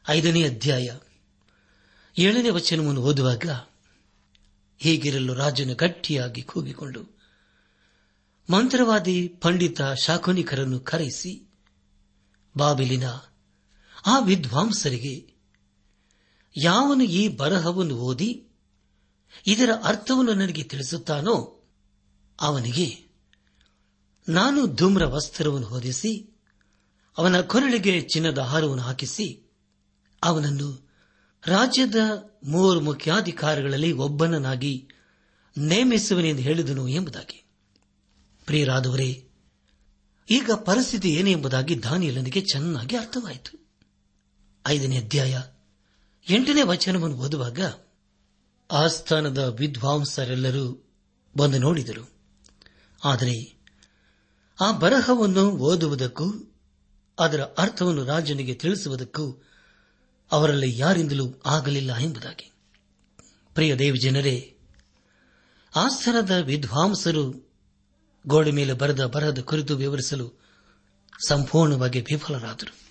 ಐದನೇ 0.10 0.44
ಅಧ್ಯಾಯ. 0.44 0.88
ಏಳನೇ 2.18 2.50
ವಚನವನ್ನು 2.50 3.02
ಓದುವಾಗ 3.02 3.46
ಹೀಗಿರಲು 4.78 5.34
ರಾಜನು 5.34 5.76
ಗಟ್ಟಿಯಾಗಿ 5.76 6.42
ಕೂಗಿಕೊಂಡು 6.42 7.18
ಮಂತ್ರವಾದಿ 8.50 9.28
ಪಂಡಿತ 9.28 9.82
ಶಾಕುನಿಕರನ್ನು 9.82 10.80
ಕರೆಸಿ 10.80 11.50
ಬಾಬಿಲಿನ 12.58 13.04
ಆ 14.06 14.20
ವಿದ್ವಾಂಸರಿಗೆ 14.20 15.34
ಯಾವನು 16.64 17.04
ಈ 17.04 17.28
ಬರಹವನ್ನು 17.28 17.96
ಓದಿ 17.96 18.48
ಇದರ 19.48 19.70
ಅರ್ಥವನ್ನು 19.84 20.34
ನನಗೆ 20.34 20.64
ತಿಳಿಸುತ್ತಾನೋ 20.64 21.66
ಅವನಿಗೆ 22.42 23.07
ನಾನು 24.30 24.68
ಧೂಮ್ರ 24.68 25.06
ವಸ್ತ್ರವನ್ನು 25.06 25.68
ಹೊದಿಸಿ, 25.68 26.40
ಅವನ 27.18 27.42
ಕೊರಳಿಗೆ 27.42 28.02
ಚಿನ್ನದ 28.02 28.38
ಹಾರವನ್ನು 28.38 28.84
ಹಾಕಿಸಿ, 28.84 29.52
ಅವನನ್ನು 30.24 30.90
ರಾಜ್ಯದ 31.46 31.96
ಮೂವರು 32.44 32.82
ಮುಖ್ಯಾಧಿಕಾರಿಗಳಲ್ಲಿ 32.82 33.92
ಒಬ್ಬನನ್ನಾಗಿ 33.92 34.88
ನೇಮಿಸುವನೆಂದು 35.58 36.42
ಹೇಳಿದನು 36.42 36.88
ಎಂಬುದಾಗಿ. 36.88 37.46
ಪ್ರಿಯರಾದವರೇ, 38.46 39.30
ಈಗ 40.30 40.52
ಪರಿಸ್ಥಿತಿ 40.52 41.14
ಏನು 41.14 41.30
ಎಂಬುದಾಗಿ 41.30 41.84
ದಾನಿಯಲನಿಗೆ 41.84 42.42
ಚೆನ್ನಾಗಿ 42.42 42.96
ಅರ್ಥವಾಯಿತು. 42.96 43.68
ಐದನೇ 44.68 44.98
ಅಧ್ಯಾಯ 44.98 45.42
ಎಂಟನೇ 46.30 46.62
ವಚನವನ್ನು 46.62 47.18
ಓದುವಾಗ 47.18 47.60
ಆಸ್ಥಾನದ 48.72 49.38
ವಿದ್ವಾಂಸರೆಲ್ಲರೂ 49.38 50.92
ಬಂದು 51.38 51.58
ನೋಡಿದರು. 51.58 52.12
ಆದರೆ 53.04 53.57
ಆ 54.60 54.72
ಬರಹವನ್ನು 54.72 55.52
ಓದುವುದಕ್ಕೂ, 55.52 56.56
ಅದರ 57.20 57.42
ಅರ್ಥವನ್ನು 57.42 58.06
ರಾಜನಿಗೆ 58.06 58.54
ತಿಳಿಸುವುದಕ್ಕೂ 58.54 59.44
ಅವರಲ್ಲಿ 60.32 60.80
ಯಾರಿಂದಲೂ 60.80 61.42
ಆಗಲಿಲ್ಲ 61.46 61.98
ಎಂಬುದಾಗಿ. 61.98 62.52
ಪ್ರಿಯ 63.54 63.76
ದೇವಿ 63.76 64.00
ಜನರೇ 64.00 64.58
ಆಸ್ಥರದ 65.76 66.32
ವಿದ್ವಾಂಸರು 66.32 67.52
ಗೋಡೆ 68.28 68.52
ಮೇಲೆ 68.52 68.74
ಬರೆದ 68.74 69.06
ಬರಹದ 69.06 69.40
ಕುರಿತು 69.40 69.76
ವಿವರಿಸಲು 69.76 70.34
ಸಂಪೂರ್ಣವಾಗಿ 71.28 72.02
ವಿಫಲರಾದರು. 72.02 72.88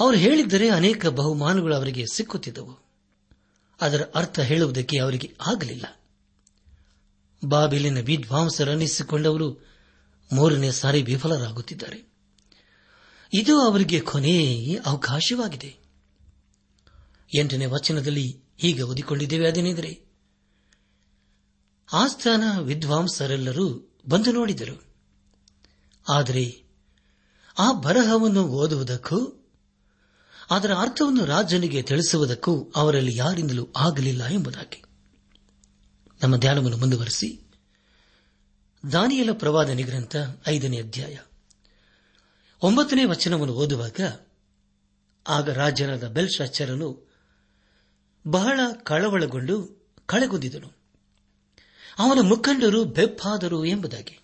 ಅವರು 0.00 0.16
ಹೇಳಿದ್ದರೆ 0.16 0.68
ಅನೇಕ 0.68 1.06
ಬಹುಮಾನಗಳು 1.06 1.74
ಅವರಿಗೆ 1.74 2.04
ಸಿಕ್ಕುತ್ತಿದ್ದವು. 2.12 2.78
ಅದರ 3.80 4.02
ಅರ್ಥ 4.14 4.40
ಹೇಳುವುದಕ್ಕೆ 4.40 4.98
ಅವರಿಗೆ 4.98 5.36
ಆಗಲಿಲ್ಲ. 5.46 6.00
ಬಾಬಿಲಿನ 7.44 7.98
ವಿದ್ವಾಂಸರನ್ನಿಸಿಕೊಂಡವರು 7.98 9.77
ಮೂರನೇ 10.32 10.70
ಸಾರಿ 10.70 11.02
ವಿಫಲರಾಗುತ್ತಿದ್ದಾರೆ. 11.02 12.08
ಇದು 13.32 13.60
ಅವರಿಗೆ 13.60 14.00
ಕೊನೆಯ 14.00 14.78
ಅವಕಾಶವಾಗಿದೆ. 14.86 15.76
ಎಂಟನೇ 17.38 17.66
ವಚನದಲ್ಲಿ 17.66 18.44
ಹೀಗೆ 18.58 18.82
ಓದಿಕೊಂಡಿದ್ದೇವೆ, 18.82 19.48
ಅದೇನೆಂದರೆ, 19.48 20.04
ಆಸ್ಥಾನ 21.92 22.42
ವಿದ್ವಾಂಸರೆಲ್ಲರೂ 22.60 23.96
ಬಂದು 24.08 24.32
ನೋಡಿದರು. 24.32 24.84
ಆದರೆ, 26.12 26.64
ಆ 27.58 27.72
ಬರಹವನ್ನು 27.72 28.44
ಓದುವುದಕ್ಕೂ, 28.44 29.48
ಅದರ 30.50 30.72
ಅರ್ಥವನ್ನು 30.72 31.24
ರಾಜನಿಗೆ 31.24 31.82
ತಿಳಿಸುವುದಕ್ಕೂ 31.82 32.72
ಅವರಲ್ಲಿ 32.76 33.16
ಯಾರಿಂದಲೂ 33.16 33.68
ಆಗಲಿಲ್ಲ 33.76 34.26
ಎಂಬುದಾಗಿ. 34.26 34.82
ನಮ್ಮ 36.22 36.36
ಧ್ಯಾನವನ್ನು 36.36 36.76
ಮುಂದುವರೆಸಿ. 36.76 37.47
ದಾನಿಯಲ 38.92 39.32
ಪ್ರವಾದ 39.32 39.70
ಗ್ರಂಥ 39.76 40.16
ಐದನೇ 40.48 40.78
ಅಧ್ಯಾಯ. 40.78 41.18
ಒಂಬತ್ತನೇ 42.62 43.04
ವಚನವನ್ನು 43.04 43.54
ಓದುವಾಗ 43.54 44.00
ಆಗ 45.28 45.50
ರಾಜನಾದ 45.50 46.08
ಬೆಲ್ಶಾಚರನು 46.08 47.12
ಬಹಳ 48.28 48.60
ಕಳವಳಗೊಂಡು 48.82 49.86
ಕಳೆಗುಂದಿದನು. 50.06 50.72
ಅವನ 51.98 52.18
ಮುಖಂಡರು 52.20 52.84
ಬೆಪ್ಪಾದರು 52.84 53.64
ಎಂಬುದಾಗಿ. 53.64 54.18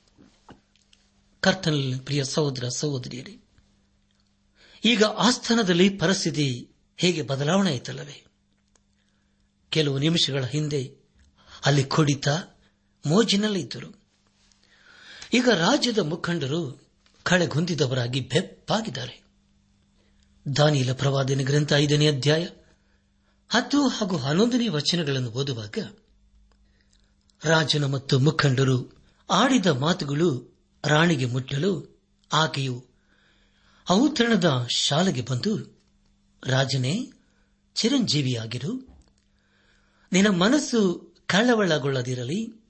ಕರ್ತನಲ್ಲಿ 1.41 2.01
ಪ್ರಿಯ 2.01 2.25
ಸಹೋದರ 2.25 2.69
ಸಹೋದರಿಯರೇ, 2.69 3.39
ಈಗ 4.85 5.05
ಆಸ್ಥಾನದಲ್ಲಿ 5.05 5.89
ಪರಿಸ್ಥಿತಿ 5.89 6.71
ಹೇಗೆ 6.97 7.23
ಬದಲಾವಣೆ 7.23 7.71
ಆಯಿತಲ್ಲವೇ? 7.71 8.25
ಕೆಲವು 9.71 9.99
ನಿಮಿಷಗಳ 9.99 10.45
ಹಿಂದೆ 10.45 10.97
ಅಲ್ಲಿ 11.65 11.85
ಕುಡಿತ 11.85 12.29
ಮೋಜಿನಲ್ಲಿದ್ದರು. 13.07 14.04
ಈಗ 15.35 15.49
ರಾಜ್ಯದ 15.49 15.99
ಮುಖಂಡರು 15.99 16.91
ಕಳೆಗುಂದಿದವರಾಗಿ 17.23 18.21
ಬೆಪ್ಪಾಗಿದ್ದಾರೆ. 18.21 19.25
ದಾನಿಯಲ 20.57 20.93
ಪ್ರವಾದನೆ 20.93 21.45
ಗ್ರಂಥ 21.45 21.73
ಐದನೇ 21.73 22.09
ಅಧ್ಯಾಯ 22.09 22.45
ಹತ್ತು 23.51 23.89
ಹಾಗೂ 23.89 24.17
ಹನ್ನೊಂದನೇ 24.17 24.69
ವಚನಗಳನ್ನು 24.69 25.31
ಓದುವಾಗ 25.31 25.79
ರಾಜನ 27.45 27.85
ಮತ್ತು 27.85 28.19
ಮುಖಂಡರು 28.19 28.97
ಆಡಿದ 29.31 29.67
ಮಾತುಗಳು 29.67 30.59
ರಾಣಿಗೆ 30.85 31.27
ಮುಟ್ಟಲು 31.27 32.01
ಆಕೆಯು 32.33 32.85
ಔತರಣದ 33.91 34.67
ಶಾಲೆಗೆ 34.77 35.23
ಬಂದು, 35.23 35.83
ರಾಜನೇ, 36.45 37.13
ಚಿರಂಜೀವಿಯಾಗಿರು. 37.75 38.89
ನಿನ್ನ 40.13 40.29
ಮನಸ್ಸು 40.29 41.15
ಕಳವಳಗೊಳ್ಳದಿರಲಿ 41.27 42.63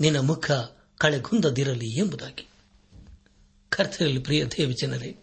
ನಿನ್ನ 0.00 0.18
ಮುಖ 0.18 0.50
ಕಳೆಗುಂದದಿರಲಿ 1.02 1.98
ಎಂಬುದಾಗಿ. 1.98 2.48
ಕರ್ತರಲ್ಲಿ 3.68 4.18
ಪ್ರಿಯ 4.18 4.44
ದೇವಜನರೇ 4.44 5.16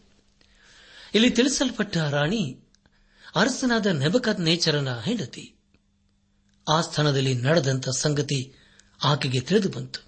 ಇಲ್ಲಿ 1.16 1.30
ತಿಳಿಸಲ್ಪಟ್ಟ 1.30 1.98
ರಾಣಿ 1.98 2.60
ಅರಸನಾದ 3.36 3.86
ನೆಬಕತ್ 3.86 4.40
ನೇಚರನ 4.40 5.00
ಹೆಂಡತಿ. 5.00 5.56
ಆ 6.72 6.82
ಸ್ಥಾನದಲ್ಲಿ 6.82 7.34
ನಡೆದಂತ 7.34 7.90
ಸಂಗತಿ 7.90 8.54
ಆಕೆಗೆ 9.04 9.40
ತಿಳಿದು 9.40 9.70
ಬಂತು. 9.70 10.00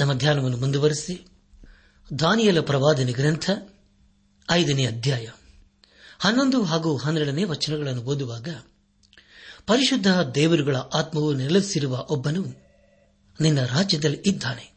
ನಮ್ಮ 0.00 0.12
ಧ್ಯಾನವನ್ನು 0.12 0.56
ಮುಂದುವರೆಸಿ. 0.56 1.26
ದಾನಿಯಲ 2.18 2.60
ಪ್ರವಾದನೆ 2.60 3.12
ಗ್ರಂಥ 3.12 3.50
ಐದನೇ 4.50 4.86
ಅಧ್ಯಾಯ. 4.86 5.28
ಹನ್ನೊಂದು 6.18 6.62
ಹಾಗೂ 6.62 6.96
ಹನ್ನೆರಡನೇ 6.96 7.44
ವಚನಗಳನ್ನು 7.44 8.02
ಓದುವಾಗ, 8.02 8.48
ಪರಿಶುದ್ಧ 9.66 10.20
ದೇವರುಗಳ 10.34 10.76
ಆತ್ಮವು 10.76 11.34
ನೆಲೆಸಿರುವ 11.34 12.06
ಒಬ್ಬನು 12.10 12.61
ನಿನ್ನ 13.42 13.64
ರಾಜ್ಯದಲ್ಲಿ 13.64 14.22
ಇದ್ದಾನೆ. 14.26 14.72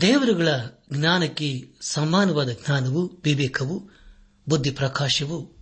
ದೇವರುಗಳ 0.00 0.48
ಜ್ಞಾನಕ್ಕೆ 0.92 1.74
ಸಮಾನವಾದ 1.80 2.50
ಜ್ಞಾನವು, 2.50 3.20
ವಿವೇಕವು, 3.24 3.90
ಬುದ್ಧಿ 4.48 4.70
ಪ್ರಕಾಶವು 4.70 5.56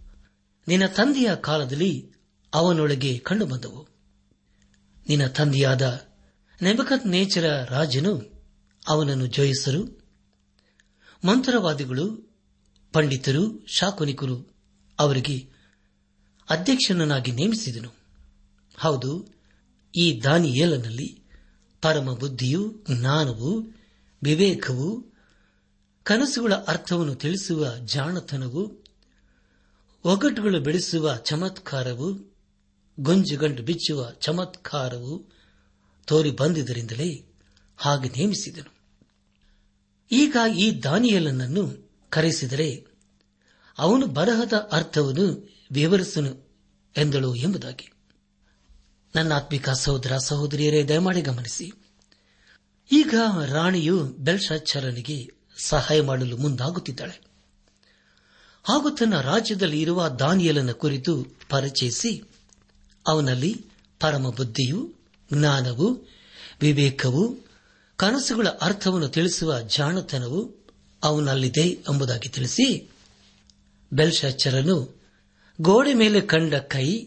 ನಿನ್ನ 0.69 0.87
ತಂದೆಯ 0.87 1.37
ಕಾಲದಲ್ಲಿ 1.37 2.13
ಅವನೊಳಗೆ 2.55 3.19
ಕಂಡುಬಂದವು. 3.19 3.89
ನಿನ್ನ 5.09 5.27
ತಂದೆಯಾದ 5.27 6.07
ನೆಬಕತ್ 6.63 7.07
ನೇಚರ 7.07 7.65
ರಾಜನು 7.65 8.43
ಅವನನ್ನು 8.89 9.27
ಜಯಿಸರು. 9.27 10.09
ಮಂತ್ರವಾದಿಗಳು, 11.25 12.37
ಪಂಡಿತರು, 12.93 13.67
ಶಾಕುನಿಕರು 13.67 14.55
ಅವರಿಗೆ 14.99 15.49
ಅಧ್ಯಕ್ಷನನ್ನಾಗಿ 16.51 17.33
ನೇಮಿಸಿದನು. 17.33 17.91
ಹೌದು, 18.79 19.29
ಈ 19.97 20.21
ದಾನಿಯೇಲನಲ್ಲಿ 20.25 21.24
ಪರಮ 21.85 22.15
ಬುದ್ಧಿಯು, 22.15 22.85
ಜ್ಞಾನವು, 22.91 23.61
ವಿವೇಕವು, 24.23 25.07
ಕನಸುಗಳ 26.03 26.55
ಅರ್ಥವನ್ನು 26.55 27.15
ತಿಳಿಸುವ 27.15 27.79
ಜಾಣತನವು, 27.79 28.85
ಒಗಟುಗಳು 30.05 30.61
ಬೆಳೆಸುವ 30.61 31.17
ಚಮತ್ಕಾರವು 31.17 32.35
ಗೊಂಜುಗಂಡು 33.01 33.63
ಬಿಚ್ಚುವ 33.63 34.11
ಚಮತ್ಕಾರವು 34.11 35.33
ತೋರಿ 36.07 36.31
ಬಂದಿದ್ದರಿಂದಲೇ 36.31 37.27
ಹಾಗೆ 37.77 38.09
ನೇಮಿಸಿದನು. 38.09 38.75
ಈಗ 40.13 40.37
ಈ 40.57 40.83
ದಾನಿಯಲನನ್ನು 40.83 41.91
ಕರೆಸಿದರೆ 42.11 42.87
ಅವನು 43.79 44.07
ಬರಹದ 44.07 44.69
ಅರ್ಥವನ್ನು 44.73 45.49
ವಿವರಿಸನು 45.73 46.61
ಎಂದಳು 46.97 47.35
ಎಂಬುದಾಗಿ. 47.35 47.94
ನನ್ನ 49.15 49.33
ಆತ್ಮಿಕ 49.33 49.71
ಸಹೋದರ 49.71 50.19
ಸಹೋದರಿಯರೇ, 50.19 50.85
ದಯಮಾಡಿ 50.85 51.23
ಗಮನಿಸಿ. 51.23 51.73
ಈಗ 52.93 53.15
ರಾಣಿಯು 53.47 54.05
ಬೆಲ್ಶಾಚರನಿಗೆ 54.05 55.31
ಸಹಾಯ 55.65 56.01
ಮಾಡಲು 56.01 56.37
ಮುಂದಾಗುತ್ತಿದ್ದಾಳೆ. 56.37 57.21
ಹಾಗೂ 58.65 58.91
ತನ್ನ 58.91 59.21
ರಾಜ್ಯದಲ್ಲಿ 59.21 59.81
ಇರುವ 59.81 60.09
ದಾನಿಯಲನ 60.09 60.71
ಕುರಿತು 60.71 61.25
ಪರಿಚಯಿಸಿ, 61.51 62.23
ಅವನಲ್ಲಿ 63.07 63.67
ಪರಮ 64.01 64.31
ಬುದ್ಧಿಯು, 64.31 64.95
ಜ್ಞಾನವು, 65.33 66.09
ವಿವೇಕವು, 66.61 67.37
ಕನಸುಗಳ 67.97 68.49
ಅರ್ಥವನ್ನು 68.49 69.09
ತಿಳಿಸುವ 69.09 69.61
ಜಾಣತನವು 69.61 70.67
ಅವನಲ್ಲಿದೆ 71.03 71.69
ಎಂಬುದಾಗಿ 71.69 72.29
ತಿಳಿಸಿ 72.29 72.91
ಬೆಲ್ಶಾಚರನು 73.93 75.03
ಗೋಡೆ 75.61 75.95
ಮೇಲೆ 75.95 76.21
ಕಂಡ 76.21 76.55
ಕೈ 76.55 77.07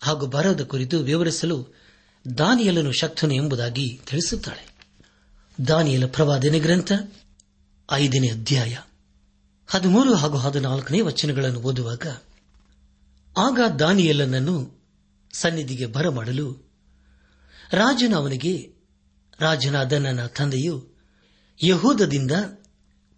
ಹಾಗೂ 0.00 0.26
ಬರದ 0.26 0.60
ಕುರಿತು 0.60 0.98
ವಿವರಿಸಲು 0.98 1.74
ದಾನಿಯಲನು 2.38 2.92
ಶಕ್ತನು 2.92 3.34
ಎಂಬುದಾಗಿ 3.34 4.00
ತಿಳಿಸುತ್ತಾಳೆ. 4.06 4.76
ದಾನಿಯಲ 5.68 6.06
ಪ್ರವಾದನೆ 6.06 6.58
ಗ್ರಂಥ, 6.58 6.92
ಐದನೇ 7.92 8.28
ಅಧ್ಯಾಯ, 8.28 8.76
ಹದಿಮೂರು 9.66 10.14
ಹಾಗೂ 10.14 10.36
ಹದಿನಾಲ್ಕನೇ 10.36 11.00
ವಚನಗಳನ್ನು 11.00 11.60
ಓದುವಾಗ, 11.60 12.06
ಆಗ 13.38 13.60
ದಾನಿಯಲನನ್ನು 13.78 14.84
ಸನ್ನಿಧಿಗೆ 15.32 15.86
ಬರಮಾಡಲು 15.86 16.52
ರಾಜನ 17.72 18.14
ಅವನಿಗೆ, 18.14 18.72
ರಾಜನಾದ 19.40 19.92
ನನ್ನ 19.92 20.26
ತಂದೆಯು 20.26 20.88
ಯಹೂದದಿಂದ 21.64 22.30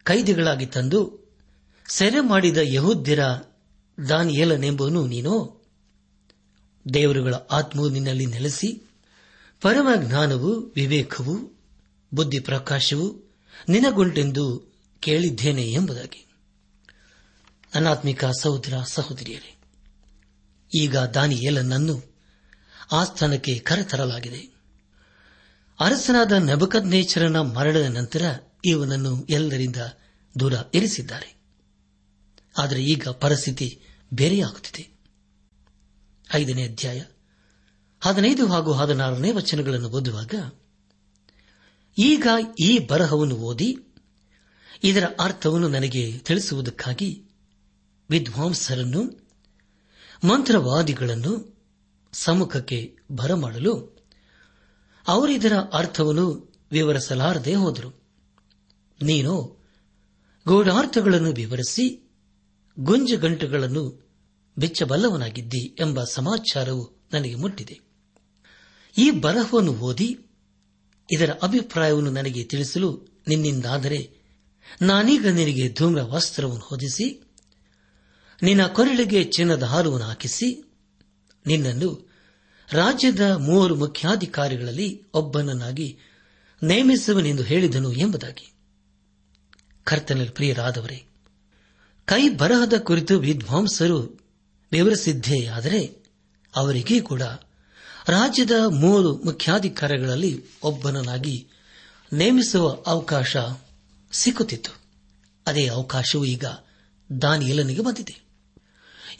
ಕೈದಿಗಳಾಗಿ 0.02 0.66
ತಂದು 0.66 1.32
ಸೆರೆ 1.88 2.20
ಮಾಡಿದ 2.20 2.56
ಯಹೂದ್ಯರ 2.62 3.20
ದಾನಿಯೇಲನೆಂಬುವನು 4.08 5.06
ನೀನೋ? 5.06 5.58
ದೇವರುಗಳ 6.94 7.35
ಆತ್ಮವು 7.35 7.88
ನಿನ್ನಲ್ಲಿ 7.88 8.27
ನೆಲೆಸಿ, 8.27 8.90
ಪರಮ 9.61 9.88
ಜ್ಞಾನವು, 9.96 10.72
ವಿವೇಕವು, 10.77 11.59
ಬುದ್ಧಿ 12.14 12.40
ಪ್ರಕಾಶವು 12.40 13.29
ನಿನಗುಂಟೆಂದು 13.68 14.72
ಕೇಳಿದ್ದೇನೆ 15.01 15.62
ಎಂಬುದಾಗಿ. 15.62 16.27
ಅನಾತ್ಮಿಕ 17.74 18.24
ಸಹೋದರ 18.24 18.74
ಸಹೋದರಿಯರೇ, 18.87 19.57
ಈಗ 20.74 20.96
ದಾನಿಯೇಲನನ್ನು 20.96 22.14
ಆ 22.92 23.05
ಸ್ಥಾನಕ್ಕೆ 23.05 23.59
ಕರೆತರಲಾಗಿದೆ. 23.59 24.59
ಅರಸನಾದ 25.81 26.33
ನಬಕದ್ನೇಚರನ 26.33 27.40
ಮರಣದ 27.40 27.83
ನಂತರ 27.83 28.35
ಇವನನ್ನು 28.64 29.27
ಎಲ್ಲರಿಂದ 29.31 29.77
ದೂರ 30.40 30.55
ಇರಿಸಿದ್ದಾರೆ. 30.74 31.37
ಆದರೆ 32.59 32.85
ಈಗ 32.85 33.09
ಪರಿಸ್ಥಿತಿ 33.09 33.81
ಬೇರೆಯಾಗುತ್ತಿದೆ. 34.14 34.97
ಐದನೇ 36.34 36.64
ಅಧ್ಯಾಯ 36.64 37.02
ಹದಿನೈದು 38.00 38.46
ಹಾಗೂ 38.46 38.72
ಹದಿನಾರನೇ 38.72 39.32
ವಚನಗಳನ್ನು 39.32 39.88
ಓದುವಾಗ, 39.88 40.34
ಈಗ 41.98 42.26
ಈ 42.60 42.78
ಬರಹವನ್ನು 42.78 43.34
ಓದಿ, 43.34 43.78
ಇದರ 44.84 45.04
ಅರ್ಥವನ್ನು 45.20 45.68
ನನಗೆ 45.68 46.18
ತಿಳಿಸುವುದಕ್ಕಾಗಿ 46.18 47.24
ವಿದ್ವಾಂಸರನ್ನು, 48.10 49.28
ಮಂತ್ರವಾದಿಗಳನ್ನು 50.28 51.58
ಸಮ್ಮುಖಕ್ಕೆ 52.12 52.96
ಬರಮಾಡಲು 53.10 53.98
ಅವರಿದರ 55.08 55.52
ಅರ್ಥವನ್ನು 55.56 56.54
ವಿವರಿಸಲಾರದೆ 56.70 57.54
ಹೋದರು. 57.54 58.02
ನೀನು 59.02 59.64
ಗೂಢಾರ್ಥಗಳನ್ನು 60.48 61.32
ವಿವರಿಸಿ, 61.32 62.10
ಗುಂಜುಗಂಟುಗಳನ್ನು 62.78 64.08
ಬಿಚ್ಚಬಲ್ಲವನಾಗಿದ್ದಿ 64.59 65.77
ಎಂಬ 65.81 66.05
ಸಮಾಚಾರವು 66.05 67.09
ನನಗೆ 67.12 67.35
ಮುಟ್ಟಿದೆ. 67.35 67.81
ಈ 68.99 69.11
ಬರಹವನ್ನು 69.11 69.73
ಓದಿ 69.73 70.18
ಇದರ 71.12 71.31
ಅಭಿಪ್ರಾಯವನ್ನು 71.42 72.11
ನನಗೆ 72.11 72.44
ತಿಳಿಸಲು 72.44 73.07
ನಿನ್ನಿಂದಾದರೆ 73.29 74.11
ನಾನೀಗ 74.83 75.27
ನಿನಗೆ 75.27 75.75
ಧೂಮ್ರ 75.75 76.03
ವಸ್ತ್ರವನ್ನು 76.03 76.64
ಹೊದಿಸಿ, 76.64 77.23
ನಿನ್ನ 78.42 78.66
ಕೊರಳಿಗೆ 78.66 79.25
ಚಿನ್ನದ 79.25 79.62
ಹಾರವನ್ನು 79.62 80.07
ಹಾಕಿಸಿ, 80.07 80.73
ನಿನ್ನನ್ನು 81.47 82.12
ರಾಜ್ಯದ 82.73 83.21
ಮೂವರು 83.21 83.77
ಮುಖ್ಯಾಧಿಕಾರಿಗಳಲ್ಲಿ 83.77 85.03
ಒಬ್ಬನನ್ನಾಗಿ 85.14 85.99
ನೇಮಿಸುವನೆಂದು 86.62 87.42
ಹೇಳಿದನು 87.42 87.92
ಎಂಬುದಾಗಿ. 87.92 88.53
ಕರ್ತನಲ್ಲಿ 89.85 90.29
ಪ್ರಿಯರಾದವರೇ, 90.29 91.05
ಕೈ 92.05 92.29
ಬರಹದ 92.29 92.73
ಕುರಿತು 92.79 93.18
ವಿದ್ವಾಂಸರು 93.18 94.17
ವಿವರಿಸಿದ್ದೇ 94.72 95.46
ಆದರೆ 95.46 96.04
ಅವರಿಗೆ 96.57 97.00
ಕೂಡ. 97.00 97.22
ರಾಜ್ಯದ 98.09 98.50
ಮೂರು 98.68 99.16
ಮುಖ್ಯಾಧಿಕಾರಿಗಳಲ್ಲಿ 99.16 100.44
ಒಬ್ಬನನ್ನಾಗಿ 100.62 101.48
ನೇಮಿಸುವ 102.12 102.83
ಅವಕಾಶ 102.87 103.37
ಸಿಕ್ಕುತ್ತಿತ್ತು. 104.12 104.70
ಅದೇ 105.46 105.66
ಅವಕಾಶವು 105.66 106.24
ಈಗ 106.24 106.44
ದಾನಿಯಲನಿಗೆ 107.22 107.83
ಬಂದಿದೆ. 107.83 108.28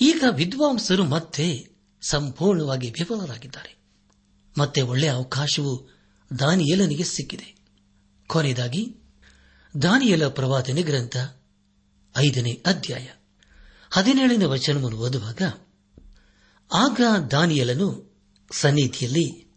ಈಗ 0.01 0.25
ವಿದ್ವಾಂಸರು 0.31 1.05
ಮತ್ತೆ 1.05 1.69
ಸಂಪೂರ್ಣವಾಗಿ 2.03 2.91
ವಿಫಲರಾಗಿದ್ದಾರೆ. 2.91 3.77
ಮತ್ತೆ 4.59 4.83
ಒಳ್ಳೆಯ 4.83 5.11
ಅವಕಾಶವು 5.11 5.99
ದಾನಿಯಲನಿಗೆ 6.39 7.05
ಸಿಕ್ಕಿದೆ. 7.05 7.57
ಕೊನೆಯದಾಗಿ 8.27 8.97
ದಾನಿಯಲ 9.83 10.29
ಪ್ರವಾದನೆ 10.29 10.83
ಗ್ರಂಥ 10.83 11.17
ಐದನೇ 12.17 12.63
ಅಧ್ಯಾಯ. 12.67 13.09
ಹದಿನೇಳನೇ 13.91 14.45
ವಚನವನ್ನು 14.45 14.99
ಓದುವಾಗ, 14.99 15.43
ಆಗ 16.73 17.01
ದಾನಿಯಲನು 17.31 18.17
ಸನ್ನಿಧಿಯಲ್ಲಿ, 18.53 19.55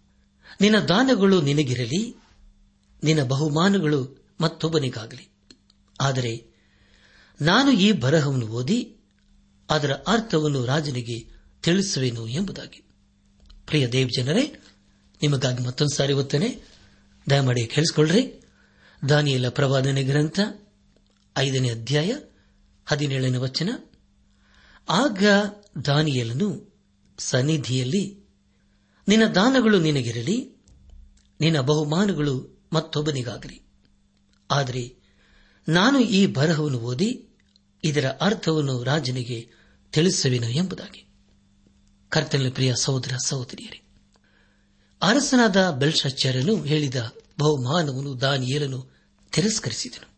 ನಿನ್ನ 0.61 0.79
ದಾನಗಳು 0.79 1.41
ನಿನಗಿರಲಿ, 1.41 2.15
ನಿನ್ನ 3.03 3.23
ಬಹುಮಾನಗಳು 3.23 4.25
ಮತ್ತೊಬ್ಬನಿಗಾಗಲಿ. 4.41 5.29
ಆದರೆ 6.01 6.51
ನಾನು 7.41 7.71
ಈ 7.71 7.91
ಬರಹವನ್ನು 7.91 8.47
ಓದಿ, 8.47 8.97
ಅದರ 9.69 9.93
ಅರ್ಥವನ್ನು 9.93 10.65
ರಾಜನಿಗೆ 10.65 11.41
ತಿಳಿಸುವೆನು 11.63 12.27
ಎಂಬುದಾಗಿ. 12.27 12.83
ಪ್ರಿಯ 13.65 13.87
ದೇವ್ 13.87 14.09
ಜನರೇ 14.17 14.59
ನಿಮಗಾಗಿ 15.21 15.63
ಮತ್ತೊಂದು 15.63 15.95
ಸಾರಿ 15.95 16.13
ಓದ್ತೇನೆ 16.13 16.63
ದಯಮಾಡಿ 17.29 17.67
ಕೇಳಿಸಿಕೊಳ್ಳ್ರಿ. 17.67 18.43
ದಾನಿಯಲ 19.09 19.49
ಪ್ರವಾದನೆ 19.49 20.03
ಗ್ರಂಥ, 20.03 20.39
ಐದನೇ 21.37 21.69
ಅಧ್ಯಾಯ, 21.69 22.13
ಹದಿನೇಳನೇ 22.85 23.37
ವಚನ. 23.37 23.69
ಆಗ 24.91 25.23
ದಾನಿಯಲನು 25.85 26.77
ಸನ್ನಿಧಿಯಲ್ಲಿ, 27.17 28.25
ನಿನ್ನ 29.07 29.25
ದಾನಗಳು 29.25 29.79
ನಿನಗಿರಲಿ, 29.79 30.65
ನಿನ್ನ 31.39 31.59
ಬಹುಮಾನಗಳು 31.59 32.63
ಮತ್ತೊಬ್ಬನಿಗಾಗಲಿ. 32.73 33.61
ಆದರೆ 34.51 34.95
ನಾನು 35.69 35.99
ಈ 35.99 36.25
ಬರಹವನ್ನು 36.25 36.79
ಓದಿ 36.79 37.29
ಇದರ 37.83 38.05
ಅರ್ಥವನ್ನು 38.21 38.83
ರಾಜನಿಗೆ 38.83 39.49
ತಿಳಿಸುವೆನು 39.91 40.49
ಎಂಬುದಾಗಿ. 40.49 41.05
ಕರ್ತನ 42.09 42.49
ಪ್ರಿಯ 42.53 42.73
ಸಹೋದರ 42.75 43.15
ಸಹೋದರಿಯರೇ, 43.25 43.81
ಅರಸನಾದ 45.01 45.69
ಬೆಲ್ಶಾಚಾರ್ಯನು 45.69 46.63
ಹೇಳಿದ 46.63 46.95
ಬಹುಮಾನವನ್ನು 47.39 48.21
ದಾನಿಯೇಲನು 48.21 48.87
ತಿರಸ್ಕರಿಸಿದನು. 49.31 50.11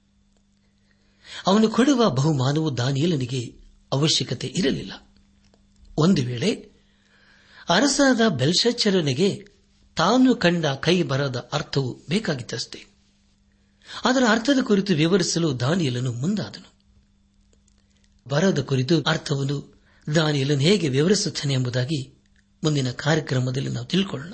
ಅವನು 1.47 1.69
ಕೊಡುವ 1.69 2.09
ಬಹುಮಾನವು 2.09 2.77
ದಾನಿಯೇಲನಿಗೆ 2.77 3.62
ಅವಶ್ಯಕತೆ 3.93 4.47
ಇರಲಿಲ್ಲ. 4.47 4.91
ಒಂದು 5.97 6.21
ವೇಳೆ 6.21 6.73
ಅರಸಾದ 7.69 8.21
ಬೆಲ್ಶಚ್ಚರನಿಗೆ 8.27 9.45
ತಾನು 9.95 10.36
ಕಂಡ 10.36 10.65
ಕೈ 10.65 11.03
ಬರದ 11.03 11.49
ಅರ್ಥವು 11.53 12.06
ಬೇಕಾಗಿತ್ತಷ್ಟೇ. 12.10 12.86
ಅದರ 14.06 14.23
ಅರ್ಥದ 14.29 14.63
ಕುರಿತು 14.63 14.93
ವಿವರಿಸಲು 14.93 15.60
ದಾನಿಯಲನು 15.60 16.13
ಮುಂದಾದನು. 16.13 16.73
ಬರದ 18.29 18.60
ಕುರಿತು 18.60 19.01
ಅರ್ಥವನ್ನು 19.01 19.84
ದಾನಿಯಲನು 20.15 20.60
ಹೇಗೆ 20.60 20.89
ವಿವರಿಸುತ್ತಾನೆ 20.89 21.53
ಎಂಬುದಾಗಿ 21.53 22.23
ಮುಂದಿನ 22.63 22.91
ಕಾರ್ಯಕ್ರಮದಲ್ಲಿ 22.91 23.69
ನಾವು 23.69 23.86
ತಿಳ್ಕೊಳ್ಳೋಣ. 23.86 24.34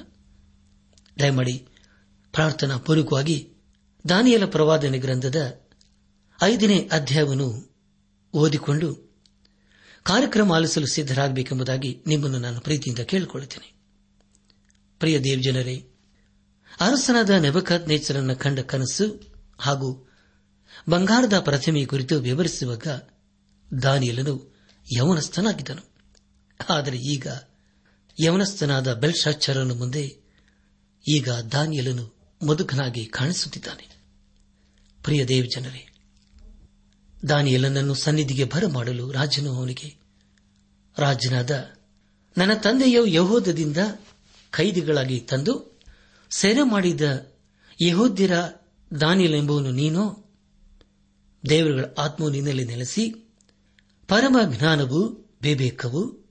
ದಯಮಾಡಿ 1.19 1.67
ಪ್ರಾರ್ಥನಾ 2.31 2.77
ಪೂರ್ವಕವಾಗಿ 2.77 3.53
ದಾನಿಯಲ 4.09 4.45
ಪ್ರವಾದನೆ 4.45 4.97
ಗ್ರಂಥದ 4.97 5.61
ಐದನೇ 6.43 6.89
ಅಧ್ಯಾಯವನ್ನು 6.91 7.75
ಓದಿಕೊಂಡು 8.33 9.08
ಕಾರ್ಯಕ್ರಮ 10.03 10.51
ಆಲಿಸಲು 10.51 10.87
ಸಿದ್ದರಾಗಬೇಕೆಂಬುದಾಗಿ 10.87 12.03
ನಿಮ್ಮನ್ನು 12.07 12.39
ನಾನು 12.39 12.59
ಪ್ರೀತಿಯಿಂದ 12.59 12.99
ಕೇಳಿಕೊಳ್ಳುತ್ತೇನೆ. 12.99 13.79
ಪ್ರಿಯ 14.99 15.19
ದೇವಜನರೇ 15.19 15.85
ಅರಸನಾದ 16.79 17.29
ನೆಬಕಾತ್ 17.29 17.87
ನೇಚರನ್ನ 17.87 18.33
ಕಂಡ 18.33 18.59
ಕನಸು 18.59 19.33
ಹಾಗೂ 19.57 20.09
ಬಂಗಾರದ 20.89 21.39
ಪ್ರತಿಮೆ 21.39 21.85
ಕುರಿತು 21.85 22.19
ವಿವರಿಸುವಾಗ 22.19 22.87
ದಾನಿಯಲನು 23.81 24.55
ಯವನಸ್ಥನಾಗಿದ್ದನು. 24.97 25.89
ಆದರೆ 26.69 26.97
ಈಗ 26.97 27.27
ಯವನಸ್ಥನಾದ 28.23 28.93
ಬೆಲ್ಶಾಚರನ 28.93 29.71
ಮುಂದೆ 29.71 30.17
ಈಗ 31.09 31.29
ದಾನಿಯಲನು 31.29 32.19
ಮದುಕನಾಗಿ 32.47 33.05
ಕಾಣಿಸುತ್ತಿದ್ದಾನೆ. 33.05 33.97
ಪ್ರಿಯ 35.03 35.25
ದೇವಜನರೇ 35.25 35.88
ದಾನಿಯಲನನ್ನು 37.27 37.93
ಸನ್ನಿಧಿಗೆ 37.93 38.43
ಬರಮಾಡಲು 38.43 39.11
ರಾಜನು 39.11 39.53
ಅವನಿಗೆ, 39.53 39.95
ರಾಜನಾದ 40.97 41.71
ನನ್ನ 42.37 42.53
ತಂದೆಯ 42.53 42.97
ಯಹೋದದಿಂದ 43.05 43.77
ಖೈದಿಗಳಾಗಿ 44.51 45.19
ತಂದು 45.19 45.79
ಸೆರೆ 46.29 46.63
ಮಾಡಿದ 46.63 47.01
ಯಹೋದ್ಯರ 47.81 48.31
ದಾನಿಯಲೆಂಬುವನು 49.01 49.71
ನೀನು? 49.71 50.29
ದೇವರುಗಳ 51.49 51.85
ಆತ್ಮವು 51.97 52.31
ನಿನ್ನಲ್ಲಿ 52.31 52.65
ನೆಲೆಸಿ, 52.65 53.09
ಪರಮ 54.07 54.37
ಜ್ಞಾನವು, 54.57 55.29
ವಿವೇಕವು, 55.41 56.29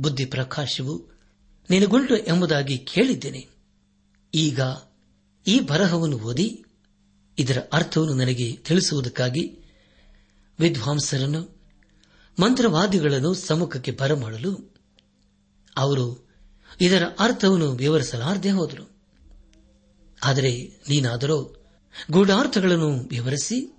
ಬುದ್ಧಿ 0.00 0.24
ಪ್ರಕಾಶವು 0.24 1.10
ನಿನಗುಂಟು 1.70 2.16
ಎಂಬುದಾಗಿ 2.16 2.78
ಕೇಳಿದ್ದೇನೆ. 2.78 3.48
ಈಗ 4.34 4.60
ಈ 5.46 5.60
ಬರಹವನ್ನು 5.60 6.18
ಓದಿ, 6.18 6.64
ಇದರ 7.38 7.58
ಅರ್ಥವನ್ನು 7.72 8.14
ನನಗೆ 8.14 8.52
ತಿಳಿಸುವುದಕ್ಕಾಗಿ 8.52 9.63
ವಿದ್ವಾಂಸರನ್ನು, 10.58 11.62
ಮಂತ್ರವಾದಿಗಳನ್ನು 12.40 13.34
ಸಮ್ಮುಖಕ್ಕೆ 13.34 13.90
ಬರಮಾಡಲು 13.90 14.74
ಅವರು 15.76 16.28
ಇದರ 16.80 17.02
ಅರ್ಥವನ್ನು 17.18 17.72
ವಿವರಿಸಲಾರದೆ 17.72 18.50
ಹೋದರು. 18.50 18.96
ಆದರೆ 20.22 20.80
ನೀನಾದರೂ 20.88 21.64
ಗೂಢಾರ್ಥಗಳನ್ನು 22.10 23.02
ವಿವರಿಸಿ 23.08 23.76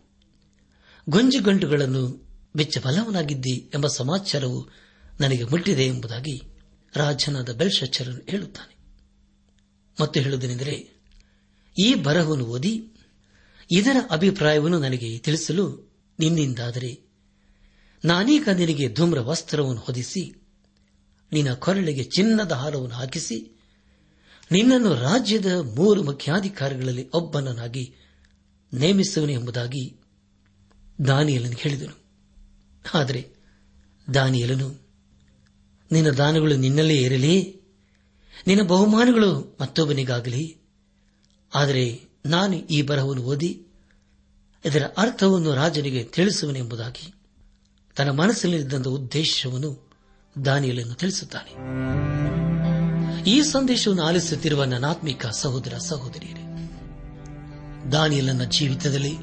ಗೊಂಜುಗಂಟುಗಳನ್ನು 1.09 2.25
ಬೆಚ್ಚಬಲವನಾಗಿದ್ದಿ 2.55 3.71
ಎಂಬ 3.73 3.87
ಸಮಾಚಾರವು 3.87 4.69
ನನಗೆ 5.19 5.43
ಮುಟ್ಟಿದೆ 5.43 5.85
ಎಂಬುದಾಗಿ 5.85 6.41
ರಾಜನಾದ 6.95 7.55
ಬೆಲ್ಶಚ್ಚರನ್ನು 7.55 8.21
ಹೇಳುತ್ತಾನೆ. 8.29 8.77
ಮತ್ತೆ 10.01 10.19
ಹೇಳುವುದೇನೆಂದರೆ, 10.19 10.89
ಈ 11.83 11.93
ಬರಹವನ್ನು 11.93 12.45
ಓದಿ 12.45 12.91
ಇದರ 13.71 13.97
ಅಭಿಪ್ರಾಯವನ್ನು 14.11 14.79
ನನಗೆ 14.79 15.17
ತಿಳಿಸಲು 15.17 15.84
ನಿನ್ನಿಂದಾದರೆ 16.19 16.99
ನಾನೀಗ 18.05 18.49
ನಿನಗೆ 18.49 18.93
ಧೂಮ್ರ 18.93 19.19
ವಸ್ತ್ರವನ್ನು 19.19 19.81
ಹೊದಿಸಿ, 19.81 20.35
ನಿನ್ನ 21.31 21.53
ಕೊರಳಿಗೆ 21.53 22.03
ಚಿನ್ನದ 22.03 22.51
ಹಾರವನ್ನು 22.51 22.95
ಹಾಕಿಸಿ, 22.95 23.61
ನಿನ್ನನ್ನು 24.51 24.95
ರಾಜ್ಯದ 24.95 25.45
ಮೂರು 25.75 26.03
ಮುಖ್ಯಾಧಿಕಾರಿಗಳಲ್ಲಿ 26.03 27.09
ಒಬ್ಬನನ್ನಾಗಿ 27.09 27.93
ನೇಮಿಸುವನು 28.73 29.31
ಎಂಬುದಾಗಿ 29.31 29.99
ದಾನಿಯಲನು 31.07 31.55
ಹೇಳಿದನು. 31.55 32.03
ಆದರೆ 32.93 33.27
ದಾನಿಯಲನು, 34.13 34.85
ನಿನ್ನ 35.91 36.09
ದಾನಗಳು 36.09 36.55
ನಿನ್ನಲ್ಲೇ 36.55 36.95
ಇರಲಿ, 36.95 37.61
ನಿನ್ನ 38.47 38.63
ಬಹುಮಾನಗಳು 38.63 39.57
ಮತ್ತೊಬ್ಬನಿಗಾಗಲಿ, 39.61 40.57
ಆದರೆ 41.55 42.01
ನಾನು 42.25 42.53
ಈ 42.53 42.81
ಬರಹವನ್ನು 42.81 43.23
ಓದಿ 43.23 43.64
ಇದರ 44.65 44.83
ಅರ್ಥವನ್ನು 44.97 45.53
ರಾಜನಿಗೆ 45.53 46.03
ತಿಳಿಸುವನೆಂಬುದಾಗಿ 46.03 47.13
ತನ್ನ 47.95 48.09
ಮನಸ್ಸಲ್ಲಿದ್ದಂಥ 48.09 48.87
ಉದ್ದೇಶವನ್ನು 48.87 49.89
ದಾನಿಯಲನ್ನು 50.45 50.93
ತಿಳಿಸುತ್ತಾನೆ. 50.93 51.51
ಈ 53.29 53.41
ಸಂದೇಶವನ್ನು 53.41 54.03
ಆಲಿಸುತ್ತಿರುವ 54.03 54.63
ನನಾತ್ಮಿಕ 54.63 55.25
ಸಹೋದರ 55.27 55.73
ಸಹೋದರಿಯರೇ 55.77 56.69
ದಾನಿಯಲನ 57.91 58.43
ಜೀವಿತದಲ್ಲಿ 58.43 59.15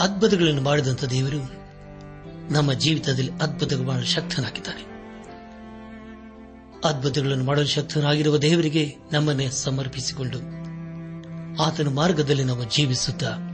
ಅದ್ಭುತಗಳನ್ನು 0.00 0.62
ಮಾಡಿದಂಥ 0.62 1.04
ದೇವರು 1.04 1.52
ನಮ್ಮ 2.52 2.72
ಜೀವಿತದಲ್ಲಿ 2.72 3.32
ಅದ್ಭುತಗಳು 3.32 3.86
ಮಾಡಲು 3.86 4.06
ಶಕ್ತನಾಗಿದ್ದಾನೆ. 4.06 4.94
ಅದ್ಭುತಗಳನ್ನು 6.88 7.44
ಮಾಡಲು 7.44 7.66
ಶಕ್ತನಾಗಿರುವ 7.66 8.36
ದೇವರಿಗೆ 8.36 8.94
ನಮ್ಮನ್ನೇ 9.12 9.48
ಸಮರ್ಪಿಸಿಕೊಂಡು 9.50 10.38
ಆತನ 11.62 11.88
ಮಾರ್ಗದಲ್ಲಿ 11.88 12.44
ನಾವು 12.44 12.64
ಜೀವಿಸುತ್ತಾ 12.64 13.53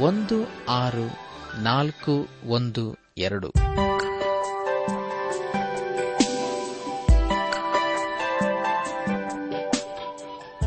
ಒಂದು 0.00 0.66
ಆರು 0.68 1.26
ನಾಲ್ಕು 1.62 2.28
ಒಂದು 2.46 2.96
ಎರಡು. 3.18 3.48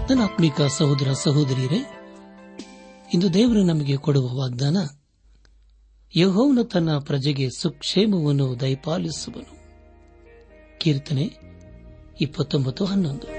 ನನ್ನ 0.10 0.24
ಆತ್ಮಿಕ 0.24 0.62
ಸಹೋದರ 0.62 1.14
ಸಹೋದರಿಯರೇ, 1.14 1.78
ಇಂದು 3.14 3.34
ದೇವರು 3.34 3.64
ನಮಗೆ 3.64 3.98
ಕೊಡುವ 3.98 4.40
ವಾಗ್ದಾನ, 4.40 4.78
ಯಹೋವನು 6.16 6.64
ತನ್ನ 6.64 6.98
ಪ್ರಜೆಗೆ 6.98 7.50
ಸುಕ್ಷೇಮವನ್ನು 7.50 8.60
ದಯಪಾಲಿಸುವನು. 8.60 9.60
ಕೀರ್ತನೆ 10.80 11.30
ಇಪ್ಪತ್ತೊಂಬತ್ತು 12.22 12.86
ಹನ್ನೊಂದು. 12.86 13.39